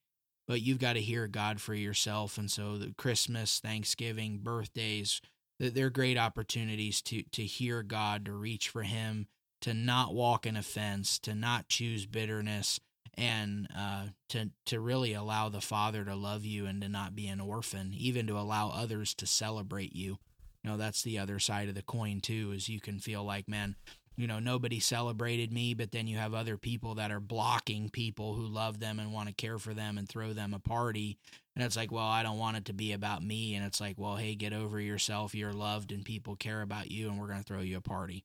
but 0.48 0.62
you've 0.62 0.80
got 0.80 0.94
to 0.94 1.02
hear 1.02 1.28
God 1.28 1.62
for 1.62 1.74
yourself. 1.74 2.38
And 2.38 2.50
so, 2.50 2.78
the 2.78 2.94
Christmas, 2.98 3.60
Thanksgiving, 3.60 4.40
birthdays, 4.40 5.22
they're 5.60 5.90
great 5.90 6.18
opportunities 6.18 7.02
to 7.04 7.24
to 7.32 7.44
hear 7.44 7.84
God, 7.84 8.26
to 8.26 8.34
reach 8.34 8.70
for 8.70 8.84
Him, 8.84 9.28
to 9.62 9.74
not 9.74 10.14
walk 10.14 10.46
in 10.46 10.58
offense, 10.58 11.20
to 11.20 11.36
not 11.36 11.70
choose 11.70 12.06
bitterness, 12.06 12.80
and 13.16 13.68
uh, 13.78 14.08
to 14.30 14.52
to 14.66 14.80
really 14.80 15.14
allow 15.14 15.50
the 15.50 15.62
Father 15.62 16.04
to 16.06 16.16
love 16.16 16.46
you 16.46 16.66
and 16.66 16.82
to 16.82 16.90
not 16.90 17.16
be 17.16 17.28
an 17.28 17.40
orphan, 17.40 17.94
even 17.96 18.28
to 18.28 18.38
allow 18.38 18.70
others 18.70 19.14
to 19.16 19.28
celebrate 19.28 19.96
you. 19.96 20.18
You 20.64 20.72
know, 20.72 20.78
that's 20.78 21.04
the 21.04 21.20
other 21.20 21.40
side 21.40 21.70
of 21.70 21.76
the 21.76 21.82
coin 21.82 22.22
too. 22.22 22.52
Is 22.56 22.70
you 22.70 22.80
can 22.80 23.00
feel 23.00 23.24
like, 23.24 23.48
man, 23.48 23.76
you 24.16 24.28
know, 24.28 24.40
nobody 24.40 24.80
celebrated 24.80 25.52
me, 25.52 25.74
but 25.74 25.92
then 25.92 26.08
you 26.08 26.18
have 26.18 26.34
other 26.34 26.58
people 26.58 26.96
that 26.96 27.12
are 27.12 27.20
blocking 27.20 27.90
people 27.90 28.36
who 28.36 28.46
love 28.46 28.80
them 28.80 29.00
and 29.00 29.12
want 29.12 29.28
to 29.28 29.34
care 29.34 29.58
for 29.58 29.74
them 29.74 29.98
and 29.98 30.08
throw 30.08 30.34
them 30.34 30.54
a 30.54 30.60
party. 30.60 31.18
And 31.56 31.64
it's 31.64 31.76
like, 31.76 31.92
well, 31.92 32.06
I 32.06 32.24
don't 32.24 32.38
want 32.38 32.58
it 32.58 32.66
to 32.66 32.74
be 32.74 32.94
about 32.94 33.24
me. 33.24 33.56
And 33.56 33.66
it's 33.66 33.82
like, 33.82 33.96
well, 33.98 34.16
hey, 34.16 34.36
get 34.36 34.54
over 34.54 34.80
yourself. 34.80 35.36
You're 35.36 35.54
loved 35.54 35.92
and 35.92 36.06
people 36.06 36.36
care 36.36 36.62
about 36.62 36.92
you, 36.92 37.10
and 37.10 37.20
we're 37.20 37.28
going 37.28 37.40
to 37.40 37.46
throw 37.46 37.62
you 37.62 37.78
a 37.78 37.82
party. 37.82 38.24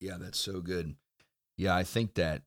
Yeah, 0.00 0.16
that's 0.20 0.38
so 0.38 0.60
good. 0.60 0.94
Yeah, 1.56 1.74
I 1.74 1.82
think 1.82 2.14
that, 2.14 2.42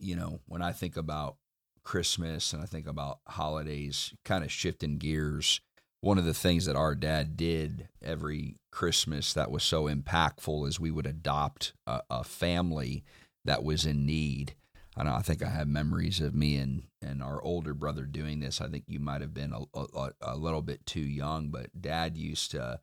you 0.00 0.16
know, 0.16 0.40
when 0.46 0.62
I 0.62 0.72
think 0.72 0.96
about 0.96 1.36
Christmas 1.82 2.52
and 2.52 2.62
I 2.62 2.66
think 2.66 2.86
about 2.86 3.20
holidays, 3.28 4.12
kind 4.24 4.44
of 4.44 4.50
shifting 4.50 4.98
gears, 4.98 5.60
one 6.00 6.18
of 6.18 6.24
the 6.24 6.34
things 6.34 6.66
that 6.66 6.76
our 6.76 6.94
dad 6.94 7.36
did 7.36 7.88
every 8.02 8.56
Christmas 8.70 9.32
that 9.32 9.50
was 9.50 9.62
so 9.62 9.84
impactful 9.84 10.68
is 10.68 10.78
we 10.78 10.90
would 10.90 11.06
adopt 11.06 11.72
a, 11.86 12.00
a 12.10 12.24
family 12.24 13.04
that 13.44 13.64
was 13.64 13.86
in 13.86 14.04
need. 14.06 14.54
I 14.98 15.20
think 15.20 15.42
I 15.42 15.50
have 15.50 15.68
memories 15.68 16.20
of 16.20 16.34
me 16.34 16.56
and, 16.56 16.84
and 17.02 17.22
our 17.22 17.42
older 17.42 17.74
brother 17.74 18.04
doing 18.06 18.40
this. 18.40 18.62
I 18.62 18.68
think 18.68 18.84
you 18.86 18.98
might 18.98 19.20
have 19.20 19.34
been 19.34 19.52
a, 19.52 19.78
a, 19.78 20.10
a 20.22 20.36
little 20.36 20.62
bit 20.62 20.86
too 20.86 21.00
young, 21.00 21.50
but 21.50 21.82
dad 21.82 22.16
used 22.16 22.52
to, 22.52 22.80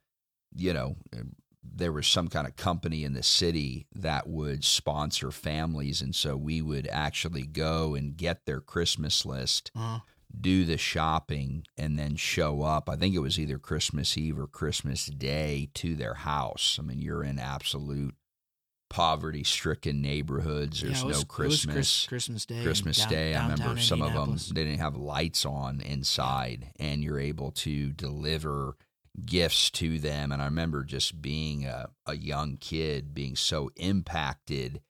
you 0.54 0.72
know, 0.72 0.96
there 1.64 1.92
was 1.92 2.06
some 2.06 2.28
kind 2.28 2.46
of 2.46 2.56
company 2.56 3.04
in 3.04 3.14
the 3.14 3.22
city 3.22 3.86
that 3.94 4.28
would 4.28 4.64
sponsor 4.64 5.30
families. 5.30 6.02
And 6.02 6.14
so 6.14 6.36
we 6.36 6.60
would 6.62 6.86
actually 6.88 7.46
go 7.46 7.94
and 7.94 8.16
get 8.16 8.46
their 8.46 8.60
Christmas 8.60 9.24
list, 9.24 9.70
Uh-huh. 9.74 10.00
do 10.38 10.64
the 10.64 10.76
shopping, 10.78 11.64
and 11.76 11.98
then 11.98 12.16
show 12.16 12.62
up. 12.62 12.88
I 12.88 12.96
think 12.96 13.14
it 13.14 13.20
was 13.20 13.38
either 13.38 13.58
Christmas 13.58 14.16
Eve 14.18 14.38
or 14.38 14.46
Christmas 14.46 15.06
Day 15.06 15.70
to 15.74 15.94
their 15.96 16.14
house. 16.14 16.76
I 16.78 16.82
mean, 16.82 17.00
you're 17.00 17.24
in 17.24 17.38
absolute 17.38 18.14
poverty 18.90 19.42
stricken 19.42 20.00
neighborhoods. 20.00 20.82
There's 20.82 21.00
yeah, 21.00 21.06
was, 21.06 21.18
no 21.20 21.24
Christmas. 21.24 21.74
Chris, 21.74 22.06
Christmas 22.06 22.46
Day. 22.46 22.62
Christmas 22.62 22.98
down, 22.98 23.08
Day. 23.08 23.34
I 23.34 23.48
remember 23.48 23.80
some 23.80 24.02
of 24.02 24.12
them 24.12 24.36
they 24.52 24.64
didn't 24.64 24.78
have 24.78 24.96
lights 24.96 25.44
on 25.44 25.80
inside, 25.80 26.68
and 26.78 27.02
you're 27.02 27.18
able 27.18 27.50
to 27.52 27.90
deliver 27.92 28.76
gifts 29.24 29.70
to 29.70 29.98
them. 29.98 30.32
And 30.32 30.42
I 30.42 30.46
remember 30.46 30.84
just 30.84 31.20
being 31.20 31.66
a, 31.66 31.88
a 32.06 32.16
young 32.16 32.56
kid, 32.56 33.14
being 33.14 33.36
so 33.36 33.70
impacted. 33.76 34.80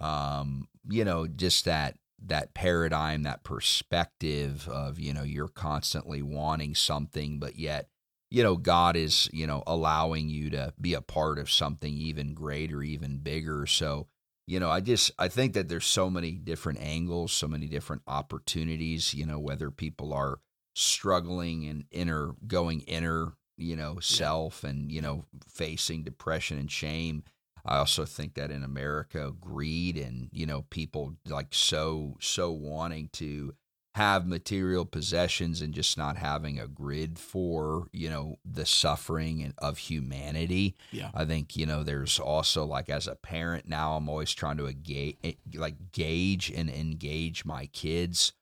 Um, 0.00 0.68
you 0.88 1.04
know, 1.04 1.26
just 1.26 1.64
that 1.64 1.96
that 2.26 2.54
paradigm, 2.54 3.24
that 3.24 3.44
perspective 3.44 4.68
of 4.68 4.98
you 4.98 5.12
know 5.12 5.22
you're 5.22 5.48
constantly 5.48 6.22
wanting 6.22 6.74
something, 6.74 7.38
but 7.38 7.56
yet 7.56 7.88
you 8.30 8.42
know 8.42 8.56
God 8.56 8.96
is 8.96 9.28
you 9.32 9.46
know 9.46 9.62
allowing 9.66 10.28
you 10.28 10.50
to 10.50 10.72
be 10.80 10.94
a 10.94 11.00
part 11.02 11.38
of 11.38 11.50
something 11.50 11.94
even 11.94 12.34
greater, 12.34 12.82
even 12.82 13.18
bigger. 13.18 13.66
So 13.66 14.08
you 14.46 14.60
know, 14.60 14.70
I 14.70 14.80
just 14.80 15.10
I 15.18 15.28
think 15.28 15.54
that 15.54 15.68
there's 15.68 15.86
so 15.86 16.10
many 16.10 16.32
different 16.32 16.80
angles, 16.80 17.32
so 17.32 17.48
many 17.48 17.66
different 17.66 18.02
opportunities. 18.06 19.14
You 19.14 19.26
know, 19.26 19.38
whether 19.38 19.70
people 19.70 20.12
are 20.12 20.38
struggling 20.74 21.66
and 21.66 21.84
inner 21.90 22.34
going 22.46 22.80
inner, 22.80 23.34
you 23.56 23.76
know, 23.76 23.98
self, 24.00 24.64
and 24.64 24.90
you 24.90 25.00
know, 25.00 25.24
facing 25.48 26.02
depression 26.02 26.58
and 26.58 26.70
shame. 26.70 27.24
I 27.66 27.78
also 27.78 28.04
think 28.04 28.34
that 28.34 28.50
in 28.50 28.62
America, 28.62 29.32
greed 29.40 29.96
and 29.96 30.28
you 30.32 30.46
know, 30.46 30.62
people 30.70 31.14
like 31.26 31.48
so 31.52 32.16
so 32.20 32.50
wanting 32.50 33.08
to 33.14 33.54
have 33.94 34.26
material 34.26 34.84
possessions 34.84 35.62
and 35.62 35.72
just 35.72 35.96
not 35.96 36.16
having 36.16 36.58
a 36.58 36.66
grid 36.66 37.16
for 37.16 37.86
you 37.92 38.10
know 38.10 38.34
the 38.44 38.66
suffering 38.66 39.40
and 39.40 39.54
of 39.58 39.78
humanity 39.78 40.74
Yeah. 40.90 41.10
i 41.14 41.24
think 41.24 41.56
you 41.56 41.64
know 41.64 41.84
there's 41.84 42.18
also 42.18 42.64
like 42.64 42.90
as 42.90 43.06
a 43.06 43.14
parent 43.14 43.68
now 43.68 43.92
i'm 43.94 44.08
always 44.08 44.32
trying 44.32 44.56
to 44.56 44.66
engage 44.66 45.16
like 45.54 45.92
gauge 45.92 46.50
and 46.50 46.68
engage 46.68 47.44
my 47.44 47.66
kids 47.66 48.32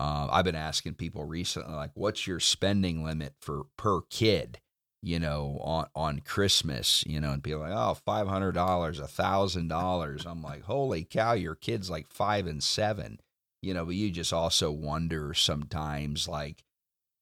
uh, 0.00 0.28
i've 0.30 0.46
been 0.46 0.54
asking 0.54 0.94
people 0.94 1.24
recently 1.26 1.74
like 1.74 1.90
what's 1.92 2.26
your 2.26 2.40
spending 2.40 3.04
limit 3.04 3.34
for 3.38 3.64
per 3.76 4.00
kid 4.08 4.60
you 5.04 5.18
know 5.18 5.58
on 5.62 5.86
on 5.96 6.20
christmas 6.20 7.02
you 7.06 7.20
know 7.20 7.32
and 7.32 7.42
be 7.42 7.54
like 7.54 7.72
oh 7.72 7.96
$500 8.06 8.98
a 8.98 9.08
$1000 9.08 10.26
i'm 10.26 10.42
like 10.42 10.62
holy 10.62 11.04
cow 11.04 11.32
your 11.32 11.54
kid's 11.54 11.90
like 11.90 12.08
five 12.08 12.46
and 12.46 12.62
seven 12.62 13.18
you 13.60 13.74
know 13.74 13.84
but 13.84 13.94
you 13.94 14.10
just 14.10 14.32
also 14.32 14.70
wonder 14.70 15.34
sometimes 15.34 16.28
like 16.28 16.62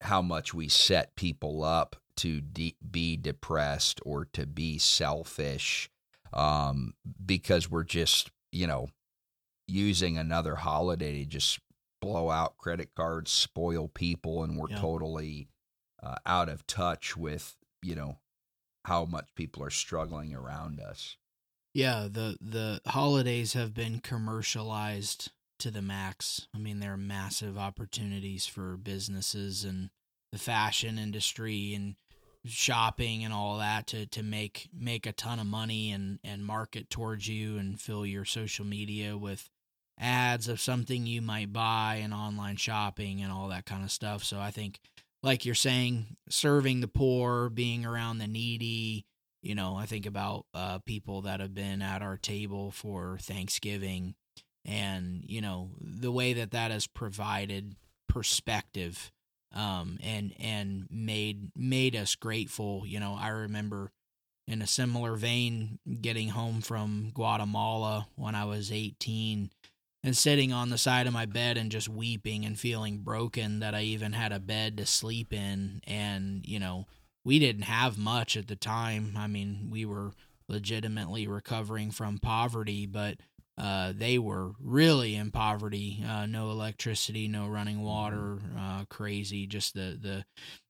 how 0.03 0.21
much 0.23 0.53
we 0.55 0.69
set 0.69 1.15
people 1.17 1.63
up 1.65 1.97
to 2.17 2.41
de- 2.41 2.77
be 2.91 3.17
depressed 3.17 4.01
or 4.05 4.27
to 4.27 4.47
be 4.47 4.79
selfish 4.79 5.89
um, 6.33 6.93
because 7.25 7.71
we're 7.71 7.85
just 7.85 8.31
you 8.53 8.67
know 8.67 8.89
using 9.67 10.19
another 10.19 10.57
holiday 10.57 11.21
to 11.21 11.27
just 11.27 11.61
blow 12.01 12.31
out 12.31 12.57
credit 12.59 12.91
cards 12.95 13.31
spoil 13.31 13.89
people 13.89 14.43
and 14.43 14.57
we're 14.59 14.69
Yeah. 14.71 14.81
totally 14.81 15.49
uh, 16.03 16.17
out 16.27 16.49
of 16.49 16.67
touch 16.67 17.17
with 17.17 17.57
you 17.83 17.95
know 17.95 18.19
how 18.85 19.05
much 19.05 19.27
people 19.35 19.63
are 19.63 19.71
struggling 19.71 20.35
around 20.35 20.81
us 20.81 21.17
Yeah, 21.73 22.09
the 22.11 22.37
the 22.41 22.81
holidays 22.87 23.53
have 23.53 23.75
been 23.75 24.01
commercialized 24.01 25.31
to 25.61 25.71
the 25.71 25.83
max. 25.83 26.49
I 26.55 26.59
mean, 26.59 26.81
there 26.81 26.95
are 26.95 26.97
massive 26.97 27.57
opportunities 27.57 28.47
for 28.47 28.77
businesses 28.77 29.65
and 29.65 29.91
the 30.33 30.39
fashion 30.39 30.99
industry 30.99 31.75
and 31.75 31.97
shopping 32.47 33.23
and 33.25 33.35
all 33.35 33.59
that 33.59 33.87
to, 33.89 34.07
to 34.07 34.23
make 34.23 34.69
make 34.73 35.07
a 35.07 35.13
ton 35.13 35.39
of 35.39 35.47
money 35.47 35.93
and, 35.93 36.19
and 36.25 36.45
market 36.45 36.89
towards 36.89 37.29
you 37.29 37.59
and 37.59 37.81
fill 37.81 38.07
your 38.07 38.25
social 38.25 38.65
media 38.65 39.17
with 39.17 39.51
ads 39.99 40.49
of 40.49 40.61
something 40.61 41.07
you 41.07 41.21
might 41.21 41.53
buy 41.53 42.01
and 42.03 42.15
online 42.15 42.57
shopping 42.57 43.21
and 43.21 43.31
all 43.31 43.49
that 43.49 43.67
kind 43.67 43.85
of 43.85 43.91
stuff. 43.91 44.25
So 44.25 44.41
I 44.41 44.51
think 44.51 44.81
like 45.23 45.45
you're 45.45 45.55
saying, 45.55 46.17
serving 46.29 46.81
the 46.81 46.89
poor, 46.89 47.49
being 47.51 47.85
around 47.85 48.19
the 48.19 48.27
needy, 48.27 49.05
you 49.43 49.55
know, 49.55 49.77
I 49.77 49.87
think 49.87 50.07
about 50.07 50.47
uh, 50.55 50.79
people 50.81 51.23
that 51.23 51.41
have 51.41 51.55
been 51.55 51.83
at 51.83 52.03
our 52.03 52.17
table 52.17 52.71
for 52.71 53.19
Thanksgiving, 53.21 54.15
and 54.67 55.25
you 55.27 55.41
know 55.41 55.71
the 55.81 56.13
way 56.13 56.35
that 56.35 56.51
that 56.51 56.71
has 56.71 56.87
provided 56.87 57.77
perspective, 58.09 59.11
um, 59.55 59.99
and 60.03 60.35
and 60.39 60.87
made 60.91 61.51
made 61.57 61.97
us 61.97 62.15
grateful. 62.17 62.85
You 62.87 63.01
know, 63.01 63.17
I 63.19 63.29
remember 63.29 63.93
in 64.47 64.61
a 64.61 64.67
similar 64.67 65.17
vein 65.17 65.79
getting 66.01 66.29
home 66.29 66.61
from 66.61 67.13
Guatemala 67.15 68.09
when 68.17 68.35
I 68.35 68.45
was 68.45 68.71
18 68.73 69.51
and 70.03 70.17
sitting 70.17 70.53
on 70.53 70.71
the 70.71 70.79
side 70.79 71.07
of 71.07 71.13
my 71.13 71.27
bed 71.27 71.57
and 71.57 71.71
just 71.71 71.89
weeping 71.89 72.45
and 72.45 72.59
feeling 72.59 72.99
broken 72.99 73.61
that 73.61 73.75
I 73.75 73.83
even 73.83 74.13
had 74.13 74.33
a 74.33 74.41
bed 74.41 74.77
to 74.79 74.87
sleep 74.87 75.33
in 75.33 75.81
and 75.87 76.47
you 76.47 76.59
know 76.59 76.87
we 77.25 77.39
didn't 77.39 77.63
have 77.63 77.99
much 77.99 78.37
at 78.37 78.49
the 78.49 78.57
time. 78.57 79.15
I 79.17 79.27
mean, 79.27 79.69
we 79.71 79.85
were 79.85 80.13
legitimately 80.49 81.27
recovering 81.27 81.91
from 81.91 82.19
poverty, 82.19 82.87
but 82.87 83.17
uh, 83.59 83.93
they 83.95 84.19
were 84.19 84.53
really 84.61 85.15
in 85.15 85.31
poverty. 85.31 86.03
Uh, 86.07 86.27
no 86.27 86.51
electricity, 86.51 87.29
no 87.29 87.47
running 87.47 87.83
water, 87.83 88.39
uh, 88.59 88.85
crazy. 88.89 89.47
Just 89.47 89.75
the 89.75 89.99
the 90.01 90.25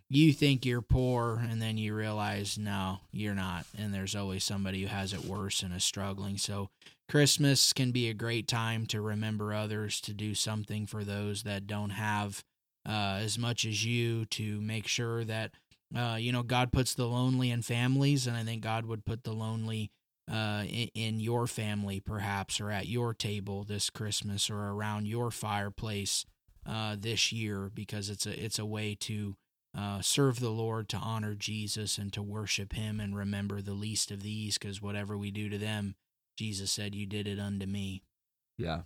you 0.09 0.33
think 0.33 0.67
you're 0.67 0.83
poor, 0.83 1.41
and 1.49 1.63
then 1.63 1.79
you 1.79 1.95
realize 1.95 2.59
no, 2.59 2.99
you're 3.13 3.35
not, 3.35 3.65
and 3.79 3.95
there's 3.95 4.17
always 4.17 4.43
somebody 4.43 4.83
who 4.83 4.89
has 4.89 5.13
it 5.13 5.25
worse 5.25 5.63
and 5.63 5.73
is 5.73 5.85
struggling. 5.85 6.37
So 6.37 6.71
Christmas 7.11 7.73
can 7.73 7.91
be 7.91 8.09
a 8.09 8.15
great 8.15 8.47
time 8.47 8.87
to 8.87 9.01
remember 9.01 9.53
others, 9.53 10.01
to 10.03 10.15
do 10.15 10.35
something 10.35 10.87
for 10.87 11.03
those 11.03 11.43
that 11.43 11.67
don't 11.67 11.91
have 11.91 12.45
uh, 12.89 13.19
as 13.21 13.37
much 13.37 13.65
as 13.65 13.85
you, 13.85 14.25
to 14.27 14.61
make 14.61 14.87
sure 14.87 15.25
that 15.25 15.51
uh, 15.95 16.17
you 16.21 16.31
know, 16.31 16.45
God 16.45 16.73
puts 16.73 16.95
the 16.95 17.07
lonely 17.07 17.51
in 17.51 17.63
families, 17.63 18.27
and 18.27 18.37
I 18.37 18.45
think 18.45 18.63
God 18.63 18.87
would 18.87 19.05
put 19.05 19.25
the 19.25 19.33
lonely 19.33 19.91
uh, 20.31 20.63
in, 20.69 20.89
in 20.95 21.21
your 21.21 21.49
family, 21.49 21.99
perhaps, 21.99 22.61
or 22.61 22.71
at 22.71 22.87
your 22.87 23.13
table 23.13 23.65
this 23.65 23.91
Christmas, 23.91 24.49
or 24.49 24.69
around 24.69 25.09
your 25.09 25.33
fireplace 25.33 26.25
uh, 26.65 26.95
this 26.97 27.33
year, 27.33 27.71
because 27.75 28.09
it's 28.09 28.27
a 28.27 28.45
it's 28.45 28.61
a 28.61 28.65
way 28.65 28.95
to 29.01 29.35
uh, 29.77 30.01
serve 30.01 30.39
the 30.39 30.51
Lord, 30.51 30.89
to 30.91 30.97
honor 30.97 31.35
Jesus, 31.35 31.99
and 31.99 32.13
to 32.13 32.23
worship 32.23 32.73
Him, 32.73 33.01
and 33.01 33.17
remember 33.17 33.61
the 33.61 33.73
least 33.73 34.13
of 34.13 34.23
these, 34.23 34.59
because 34.59 34.81
whatever 34.81 35.19
we 35.19 35.33
do 35.33 35.49
to 35.49 35.59
them, 35.59 35.97
Jesus 36.41 36.73
said, 36.73 36.95
"You 36.95 37.05
did 37.05 37.29
it 37.29 37.39
unto 37.39 37.67
me." 37.67 38.03
Yeah. 38.57 38.85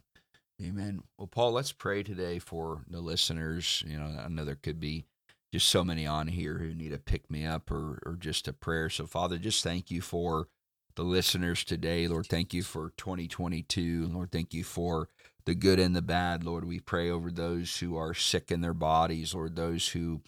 Amen. 0.61 1.03
Well, 1.17 1.29
Paul, 1.29 1.53
let's 1.53 1.71
pray 1.71 2.03
today 2.03 2.41
for 2.41 2.83
the 2.91 3.01
listeners. 3.01 3.85
You 3.87 3.97
know, 3.97 4.07
I 4.25 4.27
know 4.29 4.45
there 4.45 4.57
could 4.57 4.81
be 4.81 5.05
just 5.53 5.69
so 5.69 5.85
many 5.85 6.05
on 6.05 6.27
here 6.27 6.59
who 6.59 6.75
need 6.75 6.93
a 6.93 6.99
pick 6.99 7.31
me 7.31 7.47
up 7.47 7.71
or, 7.71 8.03
or 8.05 8.17
just 8.19 8.49
a 8.49 8.53
prayer. 8.53 8.91
So, 8.91 9.07
Father, 9.07 9.39
just 9.39 9.63
thank 9.63 9.89
you 9.89 10.01
for 10.01 10.49
the 10.97 11.05
listeners 11.05 11.63
today. 11.63 12.09
Lord, 12.09 12.27
thank 12.27 12.53
you 12.53 12.65
for 12.65 12.93
2022. 12.97 14.09
Lord, 14.13 14.33
thank 14.33 14.53
you 14.53 14.65
for 14.65 15.09
the 15.47 15.55
good 15.55 15.79
and 15.79 15.95
the 15.95 16.03
bad. 16.03 16.43
Lord, 16.43 16.65
we 16.65 16.81
pray 16.81 17.09
over 17.09 17.31
those 17.31 17.79
who 17.79 17.97
are 17.97 18.15
sick 18.15 18.51
in 18.51 18.63
their 18.63 18.75
bodies, 18.75 19.33
Lord, 19.33 19.55
those 19.55 19.91
who 19.91 20.23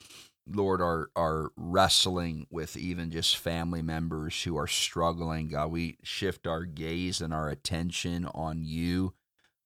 Lord, 0.49 0.81
are 0.81 1.11
are 1.17 1.51
wrestling 1.57 2.47
with 2.51 2.77
even 2.77 3.11
just 3.11 3.37
family 3.37 3.83
members 3.83 4.43
who 4.43 4.57
are 4.57 4.67
struggling. 4.67 5.49
God, 5.49 5.71
we 5.71 5.99
shift 6.03 6.47
our 6.47 6.65
gaze 6.65 7.21
and 7.21 7.35
our 7.35 7.49
attention 7.49 8.27
on 8.27 8.65
you. 8.65 9.15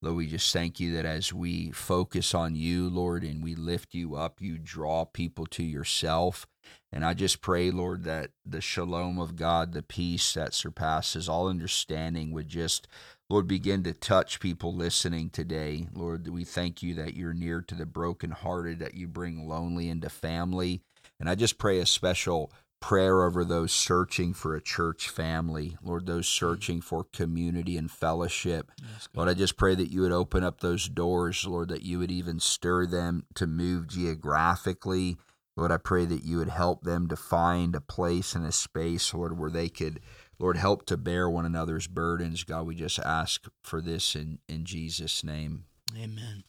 Lord, 0.03 0.17
we 0.17 0.27
just 0.27 0.51
thank 0.51 0.79
you 0.79 0.93
that 0.93 1.05
as 1.05 1.31
we 1.31 1.69
focus 1.71 2.33
on 2.33 2.55
you, 2.55 2.89
Lord, 2.89 3.23
and 3.23 3.43
we 3.43 3.53
lift 3.53 3.93
you 3.93 4.15
up, 4.15 4.41
you 4.41 4.57
draw 4.57 5.05
people 5.05 5.45
to 5.47 5.63
yourself. 5.63 6.47
And 6.91 7.05
I 7.05 7.13
just 7.13 7.41
pray, 7.41 7.69
Lord, 7.69 8.03
that 8.05 8.31
the 8.43 8.61
shalom 8.61 9.19
of 9.19 9.35
God, 9.35 9.73
the 9.73 9.83
peace 9.83 10.33
that 10.33 10.55
surpasses 10.55 11.29
all 11.29 11.47
understanding, 11.47 12.31
would 12.31 12.47
just, 12.47 12.87
Lord, 13.31 13.47
begin 13.47 13.81
to 13.83 13.93
touch 13.93 14.41
people 14.41 14.75
listening 14.75 15.29
today. 15.29 15.87
Lord, 15.93 16.27
we 16.27 16.43
thank 16.43 16.83
you 16.83 16.95
that 16.95 17.15
you're 17.15 17.33
near 17.33 17.61
to 17.61 17.73
the 17.73 17.85
brokenhearted, 17.85 18.79
that 18.79 18.95
you 18.95 19.07
bring 19.07 19.47
lonely 19.47 19.87
into 19.87 20.09
family. 20.09 20.81
And 21.17 21.29
I 21.29 21.35
just 21.35 21.57
pray 21.57 21.79
a 21.79 21.85
special 21.85 22.51
prayer 22.81 23.23
over 23.23 23.45
those 23.45 23.71
searching 23.71 24.33
for 24.33 24.53
a 24.53 24.61
church 24.61 25.07
family, 25.07 25.77
Lord, 25.81 26.07
those 26.07 26.27
searching 26.27 26.79
mm-hmm. 26.79 26.87
for 26.87 27.05
community 27.05 27.77
and 27.77 27.89
fellowship. 27.89 28.69
Yes, 28.81 29.07
Lord, 29.15 29.29
I 29.29 29.33
just 29.33 29.55
pray 29.55 29.75
that 29.75 29.91
you 29.91 30.01
would 30.01 30.11
open 30.11 30.43
up 30.43 30.59
those 30.59 30.89
doors, 30.89 31.47
Lord, 31.47 31.69
that 31.69 31.83
you 31.83 31.99
would 31.99 32.11
even 32.11 32.41
stir 32.41 32.85
them 32.85 33.23
to 33.35 33.47
move 33.47 33.87
geographically. 33.87 35.15
Lord, 35.55 35.71
I 35.71 35.77
pray 35.77 36.03
that 36.03 36.25
you 36.25 36.39
would 36.39 36.49
help 36.49 36.83
them 36.83 37.07
to 37.07 37.15
find 37.15 37.75
a 37.75 37.81
place 37.81 38.35
and 38.35 38.45
a 38.45 38.51
space, 38.51 39.13
Lord, 39.13 39.39
where 39.39 39.51
they 39.51 39.69
could, 39.69 40.01
Lord, 40.41 40.57
help 40.57 40.87
to 40.87 40.97
bear 40.97 41.29
one 41.29 41.45
another's 41.45 41.85
burdens. 41.85 42.43
God, 42.43 42.65
we 42.65 42.73
just 42.73 42.97
ask 42.97 43.47
for 43.61 43.79
this 43.79 44.15
in, 44.15 44.39
in 44.49 44.65
Jesus' 44.65 45.23
name. 45.23 45.65
Amen. 45.95 46.43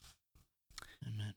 Amen. 1.06 1.34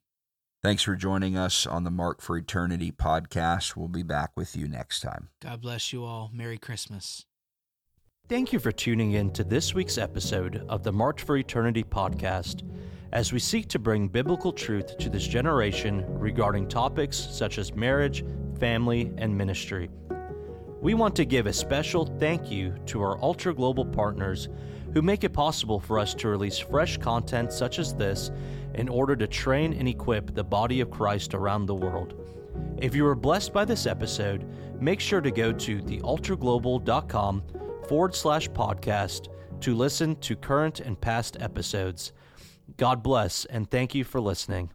Thanks 0.64 0.82
for 0.82 0.96
joining 0.96 1.38
us 1.38 1.68
on 1.68 1.84
the 1.84 1.92
Mark 1.92 2.22
for 2.22 2.38
Eternity 2.38 2.94
podcast. 2.94 3.76
We'll 3.76 3.90
be 3.90 4.04
back 4.04 4.32
with 4.38 4.56
you 4.56 4.70
next 4.70 5.02
time. 5.02 5.30
God 5.42 5.62
bless 5.62 5.92
you 5.92 6.06
all. 6.06 6.32
Merry 6.34 6.58
Christmas. 6.58 7.26
Thank 8.30 8.54
you 8.54 8.60
for 8.60 8.72
tuning 8.72 9.12
in 9.12 9.32
to 9.34 9.44
this 9.44 9.74
week's 9.74 9.98
episode 9.98 10.66
of 10.70 10.82
the 10.82 10.94
March 10.94 11.24
for 11.24 11.36
Eternity 11.36 11.84
podcast 11.84 12.64
as 13.12 13.34
we 13.34 13.40
seek 13.40 13.68
to 13.68 13.80
bring 13.80 14.08
biblical 14.08 14.54
truth 14.54 14.98
to 14.98 15.10
this 15.10 15.28
generation 15.28 16.06
regarding 16.08 16.70
topics 16.70 17.18
such 17.18 17.58
as 17.58 17.76
marriage, 17.76 18.24
family, 18.60 19.12
and 19.18 19.38
ministry. 19.38 19.90
We 20.86 20.94
want 20.94 21.16
to 21.16 21.26
give 21.26 21.48
a 21.48 21.52
special 21.52 22.06
thank 22.20 22.52
you 22.52 22.76
to 22.86 23.02
our 23.02 23.18
altar 23.18 23.54
global 23.54 23.86
partners 23.86 24.50
who 24.94 25.02
make 25.02 25.24
it 25.24 25.34
possible 25.34 25.80
for 25.80 25.98
us 25.98 26.14
to 26.14 26.28
release 26.28 26.60
fresh 26.60 26.98
content 26.98 27.52
such 27.52 27.80
as 27.80 27.96
this 27.96 28.30
in 28.76 28.88
order 28.88 29.16
to 29.16 29.26
train 29.26 29.74
and 29.74 29.88
equip 29.88 30.36
the 30.36 30.44
body 30.44 30.82
of 30.82 30.92
Christ 30.92 31.34
around 31.34 31.66
the 31.66 31.74
world. 31.74 32.14
If 32.78 32.94
you 32.94 33.04
were 33.04 33.16
blessed 33.16 33.52
by 33.52 33.66
this 33.66 33.88
episode, 33.88 34.46
make 34.80 35.00
sure 35.00 35.22
to 35.22 35.32
go 35.32 35.52
to 35.52 35.82
thealtarglobal.com 35.82 37.44
forward 37.88 38.14
slash 38.14 38.48
podcast 38.50 39.30
to 39.62 39.74
listen 39.74 40.16
to 40.18 40.36
current 40.36 40.82
and 40.82 41.02
past 41.02 41.36
episodes. 41.40 42.14
God 42.78 43.02
bless 43.02 43.46
and 43.46 43.72
thank 43.72 43.96
you 43.96 44.04
for 44.04 44.22
listening. 44.22 44.70